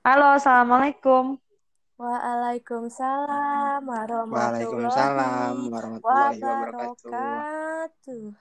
Halo, 0.00 0.32
Assalamualaikum. 0.32 1.36
Waalaikumsalam 2.00 3.84
warahmatullahi 3.84 4.64
Waalaikumsalam 4.64 5.68
warahmatullahi 5.68 6.40
wabarakatuh. 6.40 8.32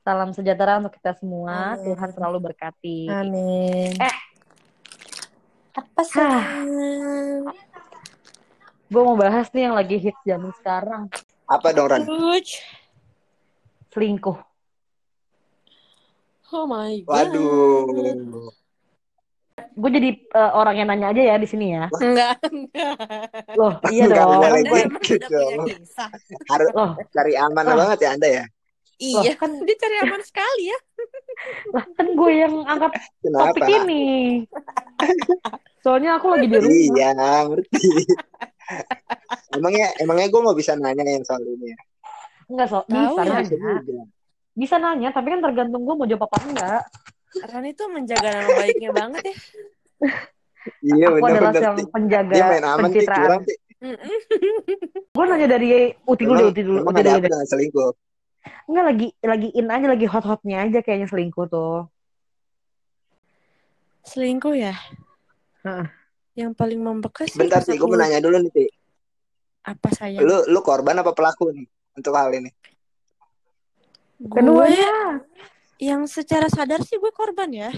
Salam 0.00 0.32
sejahtera 0.32 0.80
untuk 0.80 0.96
kita 0.96 1.12
semua. 1.20 1.76
Amin. 1.76 1.92
Tuhan 1.92 2.16
selalu 2.16 2.38
berkati. 2.48 3.12
Amin. 3.12 3.92
Eh. 4.00 4.16
apa 5.76 6.00
sayang? 6.00 7.52
Gue 8.88 9.02
mau 9.04 9.20
bahas 9.20 9.52
nih 9.52 9.68
yang 9.68 9.76
lagi 9.76 10.00
hits 10.00 10.24
zaman 10.24 10.48
sekarang. 10.64 11.12
Apa 11.44 11.76
dong 11.76 11.92
Ran? 11.92 12.08
Selingkuh. 13.92 14.53
Oh 16.52 16.64
my 16.68 17.00
god. 17.06 17.32
Waduh. 17.32 18.52
Gue 19.74 19.90
jadi 19.90 20.10
eh, 20.14 20.50
orang 20.54 20.74
yang 20.78 20.88
nanya 20.90 21.10
aja 21.14 21.22
ya 21.34 21.36
di 21.38 21.48
sini 21.48 21.74
ya. 21.74 21.86
Enggak, 21.98 22.38
enggak. 22.46 22.94
Loh, 23.58 23.72
iya 23.90 24.04
Enggak 24.06 24.26
dong. 24.26 24.38
boleh 24.38 24.60
Anda 24.62 24.98
gitu. 25.02 25.40
Harus 26.50 26.68
Loh, 26.74 26.90
cari 27.14 27.32
aman 27.38 27.64
Loh. 27.64 27.76
banget 27.82 27.98
ya 28.02 28.10
Anda 28.14 28.28
ya. 28.28 28.44
Iya, 28.94 29.32
kan 29.34 29.50
dia 29.66 29.74
cari 29.74 29.96
aman 30.06 30.22
sekali 30.22 30.70
ya. 30.70 30.78
lah 31.74 31.84
kan 31.98 32.06
gue 32.14 32.30
yang 32.30 32.54
angkat 32.62 32.92
topik 32.94 33.62
Kenapa? 33.66 33.66
ini. 33.82 34.04
Soalnya 35.82 36.16
aku 36.22 36.30
lagi 36.30 36.46
di 36.46 36.56
rumah. 36.62 36.70
Iya, 36.70 37.08
ngerti. 37.18 37.88
emangnya 39.58 39.86
emangnya 39.98 40.26
gue 40.30 40.40
mau 40.40 40.54
bisa 40.54 40.78
nanya 40.78 41.02
yang 41.02 41.26
soal 41.26 41.42
ini 41.42 41.74
ya? 41.74 41.78
Enggak, 42.46 42.66
so, 42.70 42.78
Tahu 42.86 42.94
bisa 43.18 43.22
ya. 43.26 43.38
Bisa 43.42 43.54
juga. 43.82 44.02
Bisa 44.54 44.78
nanya, 44.78 45.10
tapi 45.10 45.34
kan 45.34 45.42
tergantung 45.42 45.82
gue 45.82 45.94
mau 45.94 46.06
jawab 46.06 46.30
apa 46.30 46.38
enggak. 46.46 46.82
Ran 47.44 47.66
itu 47.66 47.82
menjaga 47.90 48.28
nama 48.30 48.50
baiknya 48.54 48.90
banget 48.90 49.22
ya. 49.26 49.36
Iya 50.80 51.12
aku 51.12 51.20
adalah 51.20 51.52
benar-benar. 51.52 51.76
yang 51.76 51.92
penjaga 51.92 52.32
Dia 52.32 52.44
main 52.48 52.64
aman 52.64 52.72
sih, 52.72 52.84
pencitraan. 52.88 53.20
curang 53.20 53.42
sih. 53.44 53.56
Mm-mm. 53.84 54.16
Gue 55.12 55.24
nanya 55.28 55.48
dari 55.50 55.68
Uti 56.08 56.22
dulu 56.24 56.38
deh, 56.40 56.46
Uti 56.48 56.62
dulu. 56.64 56.78
Uti 56.88 57.02
dulu 57.04 57.18
deh. 57.20 57.44
selingkuh? 57.44 57.90
Enggak 58.64 58.84
lagi 58.88 59.06
lagi 59.20 59.48
in 59.52 59.68
aja 59.68 59.86
lagi 59.92 60.06
hot-hotnya 60.08 60.64
aja 60.64 60.80
kayaknya 60.80 61.04
selingkuh 61.04 61.46
tuh. 61.52 61.84
Selingkuh 64.04 64.56
ya? 64.56 64.72
Heeh. 65.64 65.86
Yang 66.34 66.56
paling 66.56 66.80
membekas 66.80 67.28
sih 67.28 67.38
Bentar 67.38 67.60
sih, 67.60 67.76
gue 67.76 67.84
mau 67.84 67.94
nanya 67.94 68.24
dulu 68.24 68.40
nih, 68.40 68.50
Ti. 68.50 68.64
apa 69.64 69.88
sayang? 69.92 70.24
Lu 70.24 70.48
lu 70.48 70.60
korban 70.60 70.96
apa 70.96 71.12
pelaku 71.12 71.52
nih 71.52 71.68
untuk 71.92 72.16
hal 72.16 72.32
ini? 72.32 72.48
Gue 74.20 74.38
Keduanya. 74.40 75.20
yang 75.76 76.06
secara 76.06 76.46
sadar 76.46 76.80
sih 76.86 76.96
gue 76.96 77.10
korban 77.10 77.50
ya. 77.50 77.70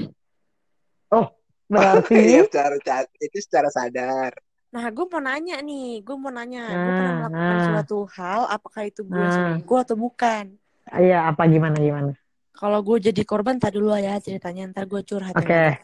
Berarti 1.67 2.15
Iya, 2.39 2.47
secara 2.47 2.77
ca- 2.78 3.11
itu 3.19 3.39
secara 3.43 3.69
sadar. 3.70 4.31
Nah, 4.70 4.87
gue 4.93 5.06
mau 5.09 5.23
nanya 5.23 5.59
nih, 5.59 6.05
gue 6.05 6.17
mau 6.19 6.31
nanya, 6.31 6.69
gue 6.69 6.91
Nah, 6.91 6.95
pernah 6.95 7.15
melakukan 7.27 7.56
nah. 7.56 7.67
suatu 7.75 7.98
hal, 8.12 8.41
apakah 8.51 8.83
itu 8.87 9.01
gue 9.03 9.19
Nah. 9.19 9.33
selingkuh 9.33 9.78
atau 9.83 9.97
bukan? 9.97 10.55
Iya, 10.87 11.27
apa 11.27 11.43
gimana 11.48 11.75
gimana? 11.81 12.12
Kalau 12.55 12.81
gue 12.81 13.11
jadi 13.11 13.23
korban, 13.27 13.59
tak 13.59 13.75
dulu 13.75 13.93
ya 13.98 14.17
ceritanya, 14.23 14.71
ntar 14.71 14.87
gue 14.87 15.00
curhat. 15.03 15.34
Oke. 15.34 15.81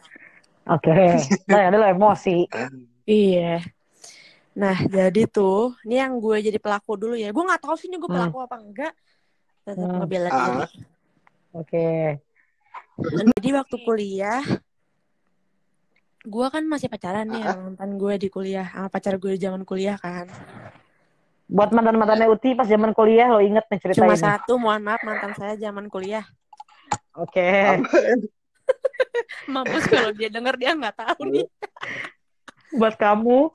Oke. 0.63 0.95
Nah, 1.51 1.61
ada 1.67 1.75
lo 1.75 1.87
emosi. 1.89 2.47
Iya. 3.03 3.59
Nah, 4.55 4.79
jadi 4.87 5.27
tuh, 5.27 5.75
ini 5.83 5.99
yang 5.99 6.15
gue 6.23 6.39
jadi 6.39 6.55
pelaku 6.55 6.95
dulu 6.95 7.19
ya. 7.19 7.35
Gue 7.35 7.43
nggak 7.43 7.59
tahu 7.59 7.75
sih 7.75 7.91
ini 7.91 7.99
gue 7.99 8.07
Hmm. 8.07 8.15
pelaku 8.15 8.37
apa 8.39 8.55
enggak. 8.63 8.93
Tetap 9.63 9.79
Hmm. 9.79 9.99
ngebela 9.99 10.29
Ah. 10.29 10.37
diri. 10.37 10.67
Oke. 11.53 11.87
Jadi 13.33 13.49
waktu 13.51 13.75
kuliah, 13.79 14.43
gue 16.21 16.47
kan 16.47 16.63
masih 16.63 16.87
pacaran 16.87 17.25
nih 17.25 17.41
Ah. 17.41 17.55
sama 17.55 17.71
mantan 17.71 17.91
gue 17.95 18.13
di 18.17 18.27
kuliah, 18.27 18.67
sama 18.67 18.87
pacar 18.87 19.15
gue 19.15 19.31
di 19.33 19.41
zaman 19.41 19.63
kuliah 19.63 19.95
kan. 19.95 20.27
Buat 21.47 21.69
mantan-mantannya 21.69 22.27
Uti 22.27 22.53
pas 22.53 22.65
zaman 22.65 22.91
kuliah 22.91 23.29
lo 23.29 23.39
inget 23.39 23.63
nih 23.67 23.79
cerita 23.79 23.99
Cuma 23.99 24.15
ini. 24.15 24.23
satu, 24.23 24.57
mohon 24.57 24.81
maaf 24.81 25.01
mantan 25.03 25.33
saya 25.33 25.53
zaman 25.55 25.87
kuliah. 25.87 26.25
Oke. 27.13 27.43
Mampus 29.45 29.85
kalau 29.85 30.09
dia 30.11 30.27
denger 30.27 30.55
dia 30.55 30.71
nggak 30.73 30.95
tahu 30.97 31.29
nih. 31.29 31.45
Buat 32.73 32.95
kamu. 32.97 33.51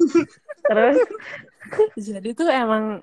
Terus 0.62 0.96
Jadi 1.96 2.32
tuh 2.32 2.46
emang 2.46 3.02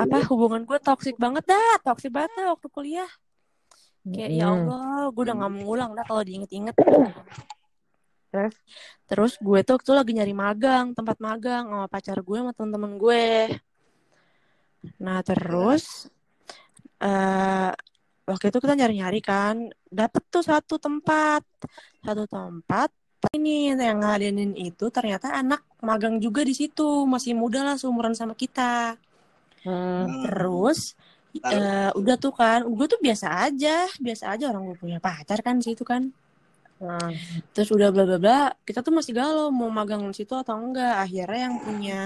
apa 0.00 0.24
hubungan 0.32 0.64
gue 0.64 0.78
toksik 0.80 1.20
banget 1.20 1.44
dah, 1.44 1.72
toksik 1.84 2.08
banget 2.08 2.32
dah 2.36 2.56
waktu 2.56 2.68
kuliah. 2.72 3.10
Kayak 4.08 4.30
ya 4.32 4.46
Hmm. 4.48 4.54
Allah, 4.64 5.00
gue 5.12 5.22
udah 5.28 5.36
nggak 5.36 5.50
mau 5.52 5.60
ngulang 5.64 5.90
dah 5.92 6.04
kalau 6.08 6.22
diinget-inget. 6.24 6.76
Terus? 8.32 8.54
Terus 9.08 9.32
gue 9.40 9.60
tuh 9.64 9.80
waktu 9.80 9.90
lagi 9.92 10.12
nyari 10.16 10.34
magang, 10.36 10.96
tempat 10.96 11.16
magang 11.20 11.68
sama 11.68 11.86
pacar 11.88 12.16
gue 12.20 12.36
sama 12.40 12.52
temen-temen 12.56 12.92
gue. 12.96 13.26
Nah 15.00 15.20
terus 15.20 16.08
eh 16.98 17.72
waktu 18.28 18.44
itu 18.52 18.58
kita 18.60 18.74
nyari-nyari 18.76 19.20
kan, 19.24 19.72
dapet 19.88 20.22
tuh 20.28 20.44
satu 20.44 20.76
tempat, 20.76 21.40
satu 22.04 22.28
tempat. 22.28 22.92
Ini 23.34 23.74
yang 23.74 24.04
ngadainin 24.04 24.54
itu 24.54 24.92
ternyata 24.94 25.34
anak 25.34 25.64
magang 25.82 26.22
juga 26.22 26.46
di 26.46 26.54
situ, 26.54 27.02
masih 27.08 27.34
muda 27.34 27.66
lah 27.66 27.74
seumuran 27.74 28.14
sama 28.14 28.36
kita. 28.38 28.94
Hmm. 29.68 30.24
Terus 30.24 30.96
Lalu? 31.44 31.60
eh, 31.60 31.90
udah 31.92 32.16
tuh 32.16 32.32
kan, 32.32 32.64
gue 32.64 32.86
tuh 32.88 33.00
biasa 33.04 33.26
aja, 33.52 33.84
biasa 34.00 34.24
aja 34.32 34.48
orang 34.48 34.72
gue 34.72 34.76
punya 34.80 34.98
pacar 34.98 35.44
kan 35.44 35.60
situ 35.60 35.84
kan. 35.84 36.08
Hmm. 36.78 37.10
Terus 37.52 37.68
udah 37.74 37.90
bla 37.90 38.06
bla 38.06 38.18
bla, 38.22 38.40
kita 38.62 38.80
tuh 38.86 38.94
masih 38.94 39.12
galau 39.12 39.50
mau 39.50 39.68
magang 39.68 40.00
di 40.08 40.14
situ 40.14 40.32
atau 40.32 40.56
enggak. 40.56 41.04
Akhirnya 41.04 41.50
yang 41.50 41.56
punya 41.60 41.98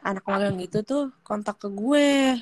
anak 0.00 0.24
magang 0.24 0.56
itu 0.58 0.80
tuh 0.82 1.12
kontak 1.22 1.60
ke 1.60 1.68
gue. 1.70 2.40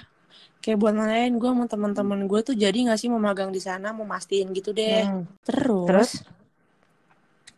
Kayak 0.63 0.79
buat 0.79 0.95
nanyain 0.95 1.35
gue 1.35 1.51
sama 1.51 1.67
teman-teman 1.67 2.23
gue 2.31 2.41
tuh 2.47 2.55
jadi 2.55 2.79
nggak 2.87 2.99
sih 2.99 3.11
mau 3.11 3.19
magang 3.19 3.51
di 3.51 3.59
sana, 3.59 3.91
mau 3.91 4.07
mastiin 4.07 4.55
gitu 4.55 4.71
deh. 4.71 5.05
Hmm. 5.05 5.27
Terus, 5.43 5.87
Terus? 5.91 6.11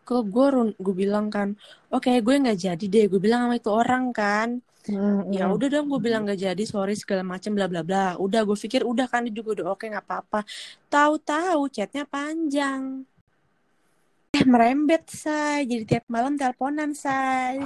kok 0.05 0.25
gue 0.25 0.47
gue 0.73 0.95
bilang 0.97 1.29
kan, 1.29 1.53
oke 1.93 2.09
gue 2.09 2.33
nggak 2.43 2.57
jadi 2.57 2.85
deh. 2.89 3.05
Gue 3.07 3.21
bilang 3.21 3.45
sama 3.45 3.55
itu 3.61 3.69
orang 3.69 4.09
kan, 4.09 4.57
Hmm. 4.85 5.33
ya 5.33 5.49
udah 5.49 5.65
dong 5.65 5.89
gue 5.89 5.97
bilang 5.97 6.29
nggak 6.29 6.45
jadi, 6.45 6.63
sorry 6.63 6.93
segala 6.93 7.25
macem 7.25 7.57
bla 7.57 7.65
bla 7.65 7.81
bla. 7.81 8.13
Udah 8.21 8.45
gue 8.45 8.53
pikir 8.53 8.85
udah 8.85 9.09
kan 9.09 9.25
dia 9.25 9.33
juga 9.33 9.61
udah 9.61 9.65
oke 9.73 9.85
nggak 9.89 10.05
apa-apa. 10.05 10.45
Tahu-tahu 10.87 11.65
chatnya 11.73 12.05
panjang. 12.05 13.01
Eh 14.35 14.45
merembet 14.45 15.09
say, 15.09 15.65
jadi 15.65 15.83
tiap 15.87 16.05
malam 16.05 16.37
teleponan 16.37 16.93
say. 16.93 17.57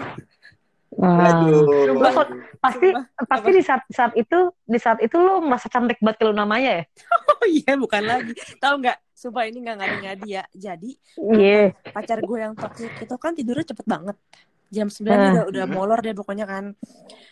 Aduh. 1.00 1.92
Sumpah, 1.92 2.12
kok 2.12 2.28
pasti 2.60 2.88
Sumpah. 2.92 3.26
pasti 3.30 3.50
di 3.54 3.64
saat 3.64 3.82
saat 3.94 4.14
itu 4.18 4.40
di 4.66 4.80
saat 4.82 5.00
itu 5.00 5.16
lo 5.16 5.40
merasa 5.40 5.70
cantik 5.70 6.02
banget 6.02 6.18
kalau 6.24 6.34
namanya 6.34 6.82
ya. 6.82 6.84
Oh 7.40 7.46
iya 7.48 7.74
bukan 7.80 8.04
lagi. 8.04 8.34
Tahu 8.60 8.84
nggak? 8.84 8.98
Sumpah 9.16 9.44
ini 9.48 9.64
nggak 9.64 9.78
ngadi-ngadi 9.80 10.28
ya. 10.28 10.44
Jadi 10.52 10.92
Iya. 11.36 11.72
pacar 11.94 12.20
gue 12.20 12.38
yang 12.40 12.56
toxic 12.58 12.92
itu 13.00 13.16
kan 13.16 13.32
tidurnya 13.32 13.66
cepet 13.70 13.86
banget. 13.88 14.18
Jam 14.70 14.88
9 14.88 15.02
dia 15.02 15.18
Ah. 15.18 15.32
udah, 15.34 15.46
udah 15.50 15.66
molor 15.66 16.00
deh 16.00 16.14
pokoknya 16.14 16.46
kan. 16.46 16.66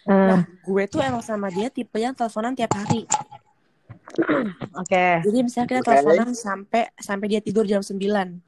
Hmm. 0.04 0.28
Nah 0.28 0.40
gue 0.46 0.84
tuh 0.90 1.02
emang 1.02 1.22
sama 1.22 1.54
dia 1.54 1.70
tipe 1.70 1.98
yang 1.98 2.18
teleponan 2.18 2.58
tiap 2.58 2.74
hari. 2.74 3.06
Oke. 4.82 5.06
Jadi 5.22 5.38
misalnya 5.46 5.68
kita 5.70 5.82
teleponan 5.86 6.34
sampai 6.34 6.90
sampai 6.98 7.28
dia 7.30 7.42
tidur 7.44 7.64
jam 7.64 7.86
9. 7.86 8.42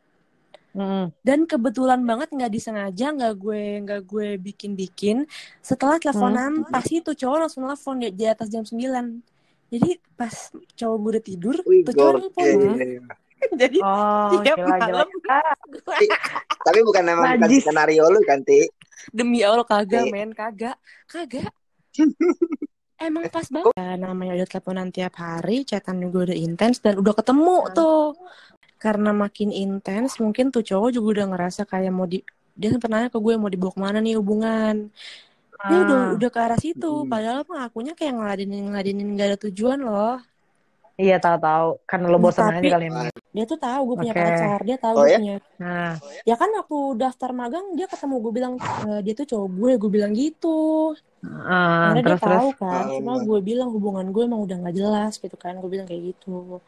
Hmm. 0.70 1.10
Dan 1.26 1.50
kebetulan 1.50 2.02
banget 2.06 2.30
nggak 2.30 2.52
disengaja 2.54 3.10
nggak 3.14 3.34
gue 3.38 3.62
nggak 3.86 4.02
gue 4.06 4.28
bikin-bikin. 4.38 5.26
Setelah 5.62 5.98
teleponan 5.98 6.66
pasti 6.70 7.02
tuh 7.02 7.14
cowok 7.14 7.38
langsung 7.46 7.66
telepon 7.66 7.96
di, 8.02 8.10
di 8.14 8.26
atas 8.26 8.50
jam 8.50 8.66
9. 8.66 8.74
Jadi 9.70 9.90
pas 10.18 10.34
cowok 10.74 10.98
gue 10.98 11.10
udah 11.14 11.26
tidur, 11.26 11.56
tuh 11.62 11.94
cowok 11.94 12.14
telepon. 12.34 12.58
Jadi 13.62 13.78
Oh, 13.80 14.40
tiap 14.42 14.58
gila, 14.58 14.76
gila. 14.78 15.04
malam. 15.04 15.10
Ah, 15.25 15.54
Tapi 16.68 16.80
bukan 16.81 17.04
memang 17.04 17.25
bukan 17.36 17.50
skenario 17.56 18.04
lu 18.06 18.19
kan, 18.24 18.42
Ti? 18.42 18.68
demi 19.10 19.42
Allah 19.42 19.63
kagak 19.63 20.06
Iya. 20.06 20.12
men. 20.12 20.31
Kagak. 20.31 20.75
Kagak. 21.06 21.50
Emang 23.00 23.24
pas 23.28 23.48
banget. 23.48 23.72
Ya, 23.74 23.96
namanya 23.96 24.36
udah 24.36 24.48
teleponan 24.50 24.90
tiap 24.90 25.16
hari 25.16 25.63
chatan 25.63 26.00
juga 26.00 26.28
udah 26.28 26.38
intens 26.38 26.78
dan 26.78 27.00
udah 27.00 27.13
ketemu 27.13 27.58
tuh. 27.72 28.12
Karena 28.75 29.12
makin 29.12 29.50
intens 29.50 30.19
mungkin 30.19 30.52
tuh 30.52 30.62
cowok 30.62 30.92
juga 30.92 31.08
udah 31.18 31.25
ngerasa 31.31 31.63
kayak 31.63 31.90
mau 31.90 32.04
di 32.04 32.19
dia 32.54 32.69
sempet 32.69 32.88
nanya 32.88 33.08
ke 33.08 33.16
gue 33.18 33.34
mau 33.36 33.48
dibawa 33.48 33.72
ke 33.72 33.80
mana 33.80 33.98
nih 33.98 34.19
hubungan? 34.19 34.92
Dia 35.62 35.78
udah 35.81 36.00
Ah. 36.02 36.16
udah 36.16 36.30
ke 36.30 36.40
arah 36.40 36.56
situ. 36.56 36.88
Hmm. 36.88 37.08
padahal 37.08 37.44
mah 37.44 37.68
akunya 37.68 37.92
kayak 37.92 38.16
ngeladenin 38.16 38.68
ngeladenin 38.68 39.16
gak 39.16 39.28
ada 39.30 39.38
tujuan 39.42 39.80
loh 39.80 40.19
Iya 41.00 41.16
tahu-tahu 41.16 41.80
karena 41.88 42.06
lo 42.12 42.19
bosan 42.19 42.51
Tapi- 42.51 42.68
aja 42.68 42.75
kali 42.75 42.86
ini. 42.92 43.07
dia 43.31 43.46
tuh 43.48 43.56
tahu 43.56 43.81
gue 43.88 43.96
punya 44.04 44.12
Oke. 44.12 44.19
pacar 44.19 44.60
dia 44.68 44.75
tahu 44.75 44.96
Oh, 45.00 45.04
gue 45.07 45.10
ya? 45.10 45.19
punya 45.24 45.36
Nah, 45.57 45.92
ya 46.28 46.36
kan 46.36 46.50
waktu 46.51 46.78
daftar 47.00 47.30
magang 47.31 47.66
dia 47.72 47.88
ketemu 47.88 48.16
gue 48.19 48.34
bilang 48.36 48.54
"Eh, 48.60 49.00
dia 49.00 49.13
tuh 49.16 49.24
cowok 49.24 49.48
gue 49.50 49.72
gue 49.80 49.90
bilang 49.90 50.12
gitu 50.12 50.92
ah, 51.24 51.96
Karena 51.96 52.01
terus 52.04 52.19
dia 52.19 52.19
terus. 52.19 52.36
tahu 52.36 52.50
kan, 52.60 52.84
Oh. 52.86 52.96
cuma 53.00 53.13
gue 53.22 53.40
bilang 53.40 53.69
hubungan 53.72 54.06
gue 54.10 54.24
emang 54.24 54.42
udah 54.44 54.56
nggak 54.60 54.75
jelas 54.75 55.13
gitu 55.16 55.36
kan, 55.36 55.56
gue 55.56 55.69
bilang 55.69 55.88
kayak 55.88 56.04
gitu. 56.12 56.60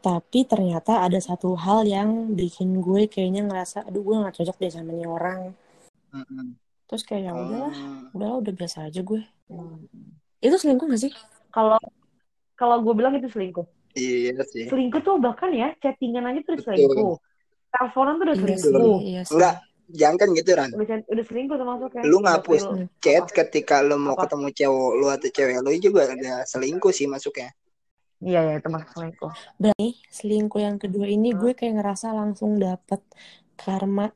Tapi 0.00 0.44
ternyata 0.44 1.00
ada 1.00 1.16
satu 1.16 1.56
hal 1.56 1.84
yang 1.86 2.10
bikin 2.30 2.76
gue 2.78 3.08
kayaknya 3.08 3.40
ngerasa, 3.42 3.88
aduh 3.88 4.00
gue 4.00 4.14
gak 4.20 4.36
cocok 4.36 4.56
deh 4.58 4.68
sama 4.68 4.92
nih 4.92 5.08
orang. 5.08 5.56
Mm-mm. 6.12 6.60
Terus 6.84 7.02
kayak 7.02 7.22
ya 7.22 7.32
udahlah, 7.32 7.72
Oh. 7.72 8.12
udahlah 8.12 8.36
udah 8.44 8.52
biasa 8.52 8.84
aja 8.84 9.00
gue. 9.00 9.24
Itu 10.38 10.56
selingkuh 10.56 10.84
gak 10.86 11.00
sih? 11.00 11.12
Kalau 11.48 11.80
kalau 12.54 12.82
gue 12.82 12.94
bilang 12.94 13.14
itu 13.18 13.28
selingkuh. 13.30 13.66
Iya 13.94 14.42
sih. 14.46 14.66
Selingkuh 14.66 15.00
tuh 15.02 15.18
bahkan 15.22 15.54
ya 15.54 15.70
chattingan 15.78 16.26
aja 16.26 16.40
tuh 16.42 16.58
Betul. 16.58 16.66
selingkuh. 16.66 17.14
Teleponan 17.74 18.14
tuh 18.18 18.24
udah 18.26 18.36
Iya 18.36 18.58
selingkuh. 18.58 18.98
iya 19.02 19.22
sih. 19.26 19.34
Enggak, 19.34 19.54
jangan 19.90 20.16
kan 20.18 20.28
gitu 20.34 20.50
Ran. 20.54 20.70
Udah 20.74 20.98
udah 21.10 21.24
selingkuh 21.26 21.56
termasuk 21.58 21.90
ya. 21.94 22.02
Lu 22.06 22.18
ngapus 22.22 22.62
Profil. 22.66 22.86
chat 23.02 23.24
ketika 23.30 23.76
lu 23.82 23.96
mau 23.98 24.14
Apa? 24.14 24.26
ketemu 24.26 24.48
cewek 24.54 24.92
lu 24.98 25.06
atau 25.10 25.28
cewek 25.30 25.56
lu 25.62 25.70
juga 25.78 26.00
udah 26.14 26.36
selingkuh 26.46 26.92
sih 26.94 27.06
masuknya. 27.10 27.50
Iya 28.24 28.40
ya 28.40 28.52
itu 28.62 28.68
masuk 28.70 28.90
selingkuh. 28.94 29.32
Berarti 29.60 29.88
selingkuh 30.08 30.60
yang 30.62 30.76
kedua 30.78 31.06
ini 31.10 31.34
gue 31.34 31.52
kayak 31.52 31.82
ngerasa 31.82 32.14
langsung 32.14 32.56
dapet 32.56 33.02
karma. 33.58 34.08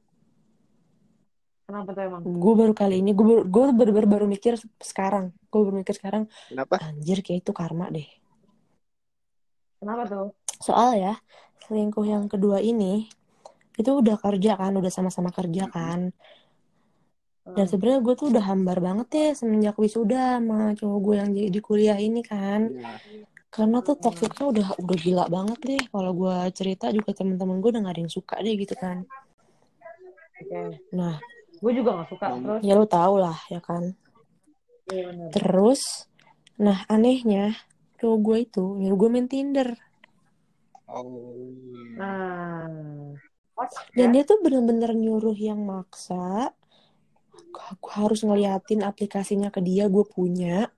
Kenapa 1.69 1.93
tuh 1.93 2.01
emang? 2.01 2.23
Gue 2.25 2.55
baru 2.57 2.73
kali 2.73 3.05
ini, 3.05 3.13
gue 3.13 3.27
baru, 3.29 3.43
gue 3.45 3.63
baru, 3.77 3.91
baru, 3.93 4.07
baru 4.09 4.25
mikir 4.25 4.57
sekarang. 4.81 5.37
Gue 5.53 5.61
baru 5.69 5.77
mikir 5.85 6.01
sekarang, 6.01 6.25
Kenapa? 6.49 6.81
anjir 6.81 7.21
kayak 7.21 7.45
itu 7.45 7.53
karma 7.53 7.93
deh. 7.93 8.09
Kenapa 9.79 10.03
tuh? 10.11 10.29
Soal 10.59 10.99
ya, 10.99 11.15
selingkuh 11.67 12.03
yang 12.03 12.27
kedua 12.27 12.59
ini, 12.59 13.07
itu 13.79 13.91
udah 13.95 14.19
kerja 14.19 14.59
kan, 14.59 14.75
udah 14.75 14.91
sama-sama 14.91 15.31
kerja 15.31 15.71
kan. 15.71 16.11
Dan 17.49 17.65
sebenarnya 17.65 18.05
gue 18.05 18.15
tuh 18.19 18.29
udah 18.29 18.45
hambar 18.45 18.77
banget 18.85 19.09
ya 19.09 19.29
semenjak 19.33 19.73
wisuda 19.81 20.37
sama 20.37 20.77
cowok 20.77 20.99
gue 21.01 21.15
yang 21.17 21.31
di 21.33 21.43
di 21.49 21.61
kuliah 21.65 21.97
ini 21.97 22.21
kan. 22.21 22.69
Ya. 22.69 23.01
Karena 23.49 23.81
tuh 23.81 23.97
toksiknya 23.97 24.45
udah 24.53 24.67
udah 24.77 24.97
gila 25.01 25.25
banget 25.33 25.59
deh. 25.65 25.83
Kalau 25.89 26.13
gue 26.13 26.37
cerita 26.53 26.93
juga 26.93 27.17
temen-temen 27.17 27.65
gue 27.65 27.71
udah 27.73 27.83
gak 27.89 27.95
ada 27.97 28.03
yang 28.05 28.13
suka 28.13 28.37
deh 28.45 28.53
gitu 28.53 28.77
kan. 28.77 29.09
Nah, 30.93 31.17
Gue 31.59 31.73
juga 31.75 32.03
gak 32.03 32.09
suka. 32.13 32.27
Terus? 32.37 32.61
ya 32.63 32.73
lu 32.77 32.87
tau 32.87 33.15
lah 33.17 33.39
ya 33.49 33.61
kan. 33.65 33.97
Iya. 34.93 35.33
Terus, 35.33 36.05
nah 36.61 36.85
anehnya 36.89 37.57
cowok 37.99 38.19
gue 38.23 38.37
itu 38.47 38.65
nyuruh 38.79 38.99
gue 38.99 39.09
main 39.11 39.29
Tinder. 39.29 39.69
Oh. 40.89 41.53
Nah. 41.99 42.65
Dan 43.93 44.15
dia 44.15 44.23
tuh 44.23 44.39
bener-bener 44.39 44.95
nyuruh 44.95 45.35
yang 45.35 45.61
maksa. 45.67 46.55
Gue 47.83 47.93
harus 47.93 48.23
ngeliatin 48.23 48.87
aplikasinya 48.87 49.51
ke 49.51 49.59
dia, 49.59 49.91
gue 49.91 50.07
punya. 50.07 50.71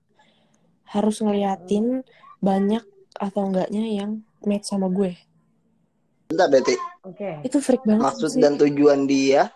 Harus 0.89 1.21
ngeliatin 1.21 2.01
banyak 2.41 2.83
atau 3.15 3.47
enggaknya 3.47 3.85
yang 3.85 4.25
match 4.43 4.73
sama 4.73 4.89
gue. 4.89 5.13
Bentar 6.33 6.49
berarti 6.49 6.75
Oke. 7.01 7.41
Itu 7.41 7.57
freak 7.61 7.81
banget 7.81 8.13
maksud 8.13 8.31
sih. 8.37 8.41
dan 8.41 8.61
tujuan 8.61 9.09
dia 9.09 9.49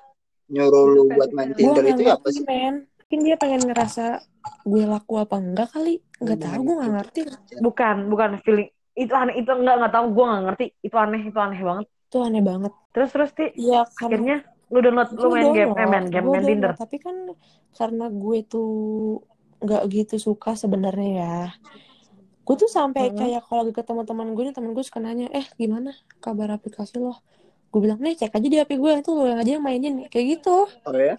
nyuruh 0.49 0.85
lu 0.93 1.03
buat 1.13 1.29
main 1.33 1.53
Tinder 1.53 1.85
itu 1.85 2.05
apa 2.09 2.27
sih? 2.29 2.41
men 2.45 2.85
mungkin 3.15 3.31
dia 3.31 3.39
pengen 3.39 3.71
ngerasa 3.71 4.27
gue 4.67 4.83
laku 4.83 5.13
apa 5.23 5.39
enggak 5.39 5.71
kali 5.71 6.03
nggak 6.19 6.35
tahu 6.35 6.59
gue 6.67 6.75
nggak 6.75 6.93
ngerti 6.99 7.21
Bukan, 7.63 7.95
bukan 8.11 8.31
feeling. 8.43 8.67
Itu 8.91 9.15
aneh, 9.15 9.39
itu 9.39 9.47
enggak 9.47 9.75
enggak 9.79 9.93
tahu. 9.95 10.05
Gue 10.11 10.25
gak 10.27 10.43
ngerti. 10.51 10.65
Itu 10.83 10.95
aneh, 10.99 11.21
itu 11.23 11.39
aneh 11.39 11.61
banget. 11.63 11.87
itu 11.87 12.17
aneh 12.19 12.43
banget 12.43 12.73
Terus 12.91 13.09
terus 13.15 13.31
ti. 13.31 13.45
Iya 13.55 13.87
karena 13.95 14.19
Akhirnya 14.19 14.37
lu 14.67 14.79
download, 14.83 15.09
lu 15.15 15.27
main 15.31 15.47
game, 15.55 15.71
eh, 15.79 15.87
main 15.87 16.05
game, 16.11 16.27
main 16.27 16.43
Tinder. 16.43 16.71
Tapi 16.75 16.97
kan 16.99 17.15
karena 17.71 18.05
gue 18.11 18.37
tuh 18.43 18.71
nggak 19.63 19.83
gitu 19.95 20.15
suka 20.19 20.59
sebenarnya 20.59 21.09
ya. 21.15 21.35
Gue 22.43 22.55
tuh 22.59 22.67
sampai 22.67 23.15
Hmm. 23.15 23.19
kayak 23.23 23.41
kalau 23.47 23.63
lagi 23.63 23.73
ketemu 23.79 24.01
teman 24.03 24.27
gue 24.35 24.43
nih, 24.43 24.55
teman 24.59 24.71
gue 24.75 24.83
suka 24.83 24.99
nanya, 24.99 25.31
eh 25.31 25.47
gimana 25.55 25.95
kabar 26.19 26.51
aplikasi 26.51 26.99
lo? 26.99 27.15
Gue 27.71 27.79
bilang, 27.79 27.99
nih 28.03 28.19
cek 28.19 28.35
aja 28.35 28.47
di 28.51 28.59
HP 28.59 28.75
gue, 28.75 28.91
tuh 28.99 29.15
lo 29.15 29.23
yang 29.31 29.39
aja 29.39 29.51
yang 29.55 29.63
mainin. 29.63 30.03
Kayak 30.11 30.39
gitu. 30.39 30.67
Oh 30.83 30.91
ya? 30.99 31.15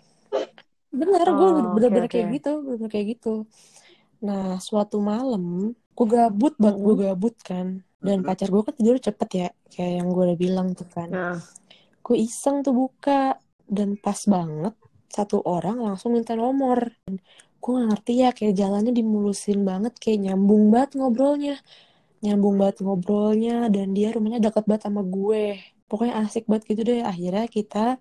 Bener, 0.93 1.27
gue 1.35 1.49
Oh, 1.57 1.67
bener-bener 1.75 2.07
oke, 2.07 2.13
kayak 2.13 2.27
gitu, 2.41 2.53
bener 2.63 2.89
kayak 2.89 3.07
gitu. 3.19 3.45
Nah, 4.23 4.57
suatu 4.63 4.97
malam, 5.03 5.75
gue 5.75 6.07
gabut 6.09 6.55
banget, 6.57 6.81
gue 6.81 6.95
gabut 7.05 7.35
kan. 7.43 7.67
Dan 8.01 8.23
Mhm. 8.23 8.27
pacar 8.29 8.49
gue 8.49 8.63
kan 8.63 8.75
tidur 8.77 8.97
cepet 9.01 9.29
ya, 9.35 9.49
kayak 9.73 9.93
yang 10.03 10.09
gue 10.15 10.23
udah 10.33 10.39
bilang 10.39 10.69
tuh 10.79 10.89
kan. 10.89 11.09
Nah, 11.11 11.37
gue 12.07 12.17
iseng 12.17 12.63
tuh 12.63 12.73
buka 12.73 13.43
dan 13.67 13.99
pas 13.99 14.19
banget 14.31 14.75
satu 15.11 15.43
orang 15.43 15.81
langsung 15.83 16.15
minta 16.15 16.39
nomor 16.39 16.93
Dan 17.07 17.19
gue 17.59 17.71
gak 17.83 17.89
ngerti 17.91 18.13
ya 18.23 18.31
kayak 18.31 18.55
jalannya 18.55 18.93
dimulusin 18.95 19.67
banget 19.67 19.99
kayak 19.99 20.19
nyambung 20.23 20.71
banget 20.71 20.91
ngobrolnya 21.03 21.55
nyambung 22.23 22.57
banget 22.61 22.77
ngobrolnya 22.85 23.67
dan 23.75 23.91
dia 23.97 24.15
rumahnya 24.15 24.39
deket 24.39 24.65
banget 24.71 24.87
sama 24.87 25.03
gue 25.03 25.59
pokoknya 25.91 26.15
asik 26.27 26.47
banget 26.47 26.65
gitu 26.71 26.83
deh 26.87 27.01
akhirnya 27.03 27.47
kita 27.51 27.99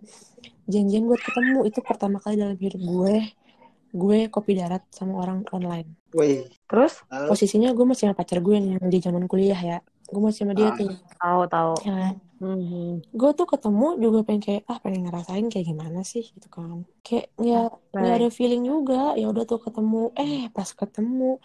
janjian 0.65 1.05
buat 1.05 1.19
ketemu 1.19 1.59
itu 1.63 1.79
pertama 1.79 2.17
kali 2.17 2.35
dalam 2.35 2.55
hidup 2.55 2.79
gue 2.79 3.15
gue 3.91 4.19
kopi 4.27 4.51
darat 4.53 4.83
sama 4.89 5.17
orang 5.17 5.47
online 5.49 5.87
Wih. 6.11 6.51
terus 6.65 6.99
Halo. 7.07 7.29
posisinya 7.29 7.71
gue 7.71 7.85
masih 7.85 8.07
sama 8.07 8.15
pacar 8.15 8.39
gue 8.39 8.53
yang 8.53 8.81
di 8.81 8.99
zaman 8.99 9.23
kuliah 9.25 9.55
ya 9.55 9.77
gue 10.05 10.19
masih 10.19 10.43
sama 10.43 10.53
dia 10.53 10.67
Ah. 10.67 10.75
tuh 10.75 10.89
tahu 11.15 11.41
tahu. 11.47 11.73
ya 11.81 11.93
kan? 11.95 12.13
Hmm. 12.35 12.99
gue 13.01 13.31
tuh 13.31 13.47
ketemu 13.47 13.87
juga 13.97 14.19
pengen 14.21 14.41
kayak 14.43 14.61
ah 14.65 14.77
pengen 14.77 15.07
ngerasain 15.07 15.47
kayak 15.47 15.65
gimana 15.65 16.03
sih 16.03 16.27
gitu 16.27 16.47
kan 16.47 16.83
kayak 17.01 17.31
ya 17.37 17.71
nggak 17.89 18.13
ada 18.17 18.29
feeling 18.29 18.61
juga 18.61 19.15
ya 19.15 19.25
udah 19.25 19.43
tuh 19.43 19.57
ketemu 19.57 20.11
eh 20.13 20.51
pas 20.51 20.67
ketemu 20.67 21.39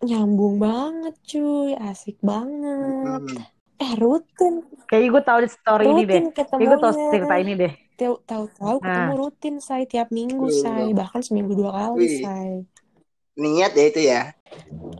nyambung 0.00 0.56
banget 0.56 1.14
cuy 1.24 1.74
asik 1.76 2.16
banget 2.20 3.26
Hmm. 3.26 3.42
eh 3.78 3.92
rutin 3.94 4.62
Kayaknya 4.86 5.08
gue 5.10 5.22
tahu 5.22 5.38
di 5.38 5.48
story 5.50 5.84
ini 5.86 6.02
deh. 6.02 6.14
rutin 6.14 6.24
Kayaknya 6.32 6.66
gue 6.66 6.78
tahu 6.80 6.92
cerita 7.12 7.34
ini 7.36 7.52
deh. 7.54 7.72
Tahu 7.98 8.14
tahu 8.22 8.44
tahu 8.54 8.76
ketemu 8.78 9.12
Nah. 9.12 9.18
rutin 9.18 9.54
say 9.58 9.82
tiap 9.84 10.08
minggu 10.08 10.46
Wih, 10.46 10.54
say 10.54 10.86
bahkan 10.94 11.20
seminggu 11.20 11.52
dua 11.52 11.70
kali 11.74 12.06
Wih. 12.06 12.22
say 12.22 12.50
Niat 13.38 13.72
ya 13.74 13.84
itu 13.86 14.00
ya. 14.02 14.22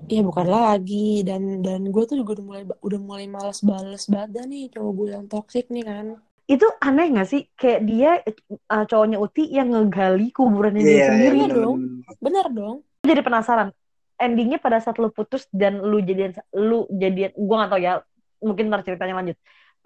Iya 0.07 0.23
bukan 0.23 0.47
lagi 0.47 1.27
dan 1.27 1.59
dan 1.61 1.91
gue 1.91 2.03
tuh 2.07 2.17
juga 2.17 2.39
udah 2.39 2.45
mulai 2.47 2.63
udah 2.81 3.01
mulai 3.01 3.27
malas 3.27 3.59
bales 3.61 4.07
badan 4.07 4.47
nih 4.47 4.71
cowok 4.71 4.93
gue 4.95 5.09
yang 5.11 5.25
toksik 5.27 5.67
nih 5.69 5.85
kan 5.85 6.07
Itu 6.49 6.65
aneh 6.81 7.13
gak 7.13 7.29
sih? 7.29 7.45
Kayak 7.53 7.81
dia 7.85 8.11
uh, 8.73 8.85
cowoknya 8.89 9.19
Uti 9.21 9.45
yang 9.53 9.69
ngegali 9.69 10.33
kuburannya 10.33 10.81
dia 10.81 10.97
Iya, 10.97 11.07
sendiri. 11.13 11.37
iya, 11.37 11.45
bener, 11.45 11.59
dong. 11.61 11.77
bener. 12.25 12.47
dong 12.51 12.77
jadi 13.05 13.21
penasaran. 13.21 13.69
Endingnya 14.17 14.59
pada 14.59 14.81
saat 14.81 14.97
lu 14.99 15.13
putus 15.13 15.47
dan 15.55 15.79
lu 15.79 16.01
jadian, 16.01 16.33
lu 16.51 16.89
jadian, 16.91 17.31
gue 17.37 17.55
gak 17.55 17.71
tahu 17.71 17.81
ya. 17.81 17.93
Mungkin 18.41 18.65
ntar 18.69 18.81
ceritanya 18.83 19.15
lanjut. 19.15 19.37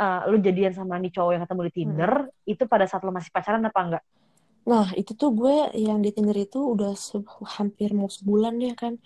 Uh, 0.02 0.26
lu 0.34 0.43
jadian 0.43 0.75
sama 0.75 0.99
nih 0.99 1.14
cowok 1.14 1.31
yang 1.31 1.43
ketemu 1.46 1.62
di 1.62 1.72
Tinder, 1.78 2.12
itu 2.43 2.62
pada 2.67 2.91
saat 2.91 3.06
lu 3.06 3.15
masih 3.15 3.31
pacaran 3.31 3.62
apa 3.62 3.81
enggak? 3.86 4.05
Nah, 4.67 4.91
itu 4.98 5.15
tuh 5.15 5.31
gue 5.31 5.70
yang 5.79 6.03
di 6.03 6.10
Tinder 6.10 6.34
itu 6.34 6.58
udah 6.58 6.98
se- 6.98 7.22
hampir 7.55 7.94
mau 7.94 8.10
sebulan 8.10 8.58
deh 8.58 8.74
kan. 8.74 8.98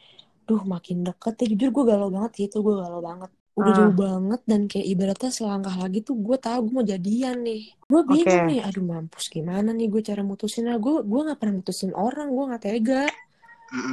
Duh, 0.48 0.64
makin 0.64 1.04
deket 1.04 1.36
ya. 1.36 1.46
Jujur 1.52 1.68
gue 1.76 1.84
galau 1.92 2.08
banget 2.08 2.48
gitu, 2.48 2.64
gue 2.64 2.80
galau 2.80 3.04
banget. 3.04 3.28
Udah 3.56 3.72
Ah. 3.72 3.76
jauh 3.76 3.92
banget 3.96 4.40
dan 4.48 4.60
kayak 4.68 4.86
ibaratnya 4.88 5.30
selangkah 5.32 5.76
lagi 5.76 6.00
tuh 6.00 6.16
gue 6.16 6.36
tahu 6.40 6.58
gue 6.64 6.72
mau 6.76 6.86
jadian 6.86 7.36
nih. 7.44 7.62
Gue 7.88 8.02
bingung 8.04 8.44
Oke. 8.44 8.48
nih, 8.52 8.60
aduh 8.64 8.84
mampus 8.84 9.26
gimana 9.32 9.68
nih 9.72 9.88
gue 9.92 10.00
cara 10.00 10.20
mutusinnya. 10.24 10.76
Gue 10.80 11.04
gue 11.04 11.20
gak 11.28 11.40
pernah 11.40 11.54
mutusin 11.60 11.92
orang, 11.92 12.28
gue 12.32 12.44
gak 12.56 12.62
tega. 12.64 13.04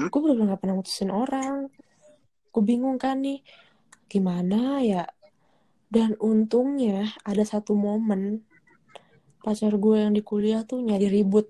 Gue 0.08 0.20
bener-bener 0.20 0.56
gak 0.56 0.62
pernah 0.64 0.76
mutusin 0.80 1.12
orang. 1.12 1.68
Gue 2.52 2.64
bingung 2.64 3.00
kan 3.00 3.20
nih, 3.24 3.40
gimana 4.08 4.84
ya. 4.84 5.04
Dan 5.94 6.10
untungnya 6.30 7.14
ada 7.30 7.44
satu 7.46 7.72
momen 7.78 8.22
pacar 9.44 9.74
gue 9.84 9.98
yang 10.04 10.14
di 10.18 10.22
kuliah 10.30 10.62
tuh 10.70 10.80
nyari 10.88 11.08
ribut. 11.16 11.48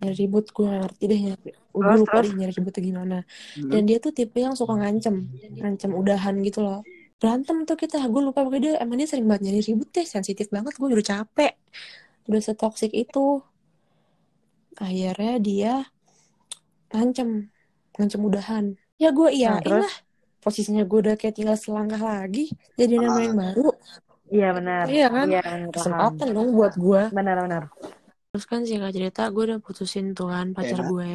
Nyari 0.00 0.16
ribut 0.22 0.44
gue 0.54 0.64
gak 0.70 0.80
ngerti 0.84 1.04
deh 1.10 1.20
nyari 1.26 1.50
Terus, 1.74 2.00
lupa 2.00 2.16
deh 2.24 2.32
nyari 2.38 2.52
ributnya 2.58 2.82
gimana. 2.90 3.16
Mm-mm. 3.58 3.70
dan 3.72 3.82
dia 3.88 3.98
tuh 4.04 4.12
tipe 4.18 4.38
yang 4.46 4.54
suka 4.60 4.74
ngancem 4.80 5.14
ngancem 5.60 5.90
udahan 6.00 6.34
gitu 6.46 6.60
loh. 6.66 6.80
Berantem 7.20 7.56
tuh 7.68 7.76
kita 7.82 7.96
gue 8.12 8.22
lupa 8.26 8.40
pokoknya 8.46 8.62
dia 8.64 8.72
emang 8.84 8.96
dia 9.00 9.08
sering 9.10 9.26
banget 9.28 9.42
nyari 9.50 9.60
ribut 9.68 9.88
deh 9.96 10.06
sensitif 10.06 10.46
banget 10.54 10.72
gue 10.78 10.86
udah 10.88 11.06
capek. 11.12 11.52
Udah 12.30 12.40
setoksik 12.46 12.92
itu. 12.94 13.42
Akhirnya 14.78 15.34
dia 15.38 15.72
ngancem 16.92 17.28
ngancem 17.96 18.20
udahan. 18.28 18.64
Ya 19.02 19.08
gue 19.18 19.28
Nah, 19.44 19.60
iyain 19.60 19.62
terus? 19.64 19.82
lah 19.82 19.94
posisinya 20.44 20.84
gue 20.84 20.98
udah 21.00 21.16
kayak 21.16 21.34
tinggal 21.34 21.56
selangkah 21.56 21.98
lagi 21.98 22.52
jadi 22.74 23.00
nama 23.00 23.16
Ah. 23.16 23.22
yang 23.22 23.36
baru 23.38 23.70
Iya 24.26 24.48
benar. 24.50 24.84
Iya 24.86 25.06
kan? 25.08 25.26
Benar, 25.26 25.44
paham. 25.44 25.70
kesempatan 25.70 26.28
dong 26.30 26.48
buat 26.52 26.72
gue 26.74 27.02
Benar-benar. 27.08 27.64
Terus 28.26 28.44
kan 28.44 28.60
singkat 28.62 28.92
cerita 28.92 29.28
gue 29.28 29.42
udah 29.46 29.60
putusin 29.60 30.10
tuh 30.10 30.26
kan 30.26 30.50
pacar 30.50 30.80
Ya. 30.80 30.86
gue. 30.86 31.12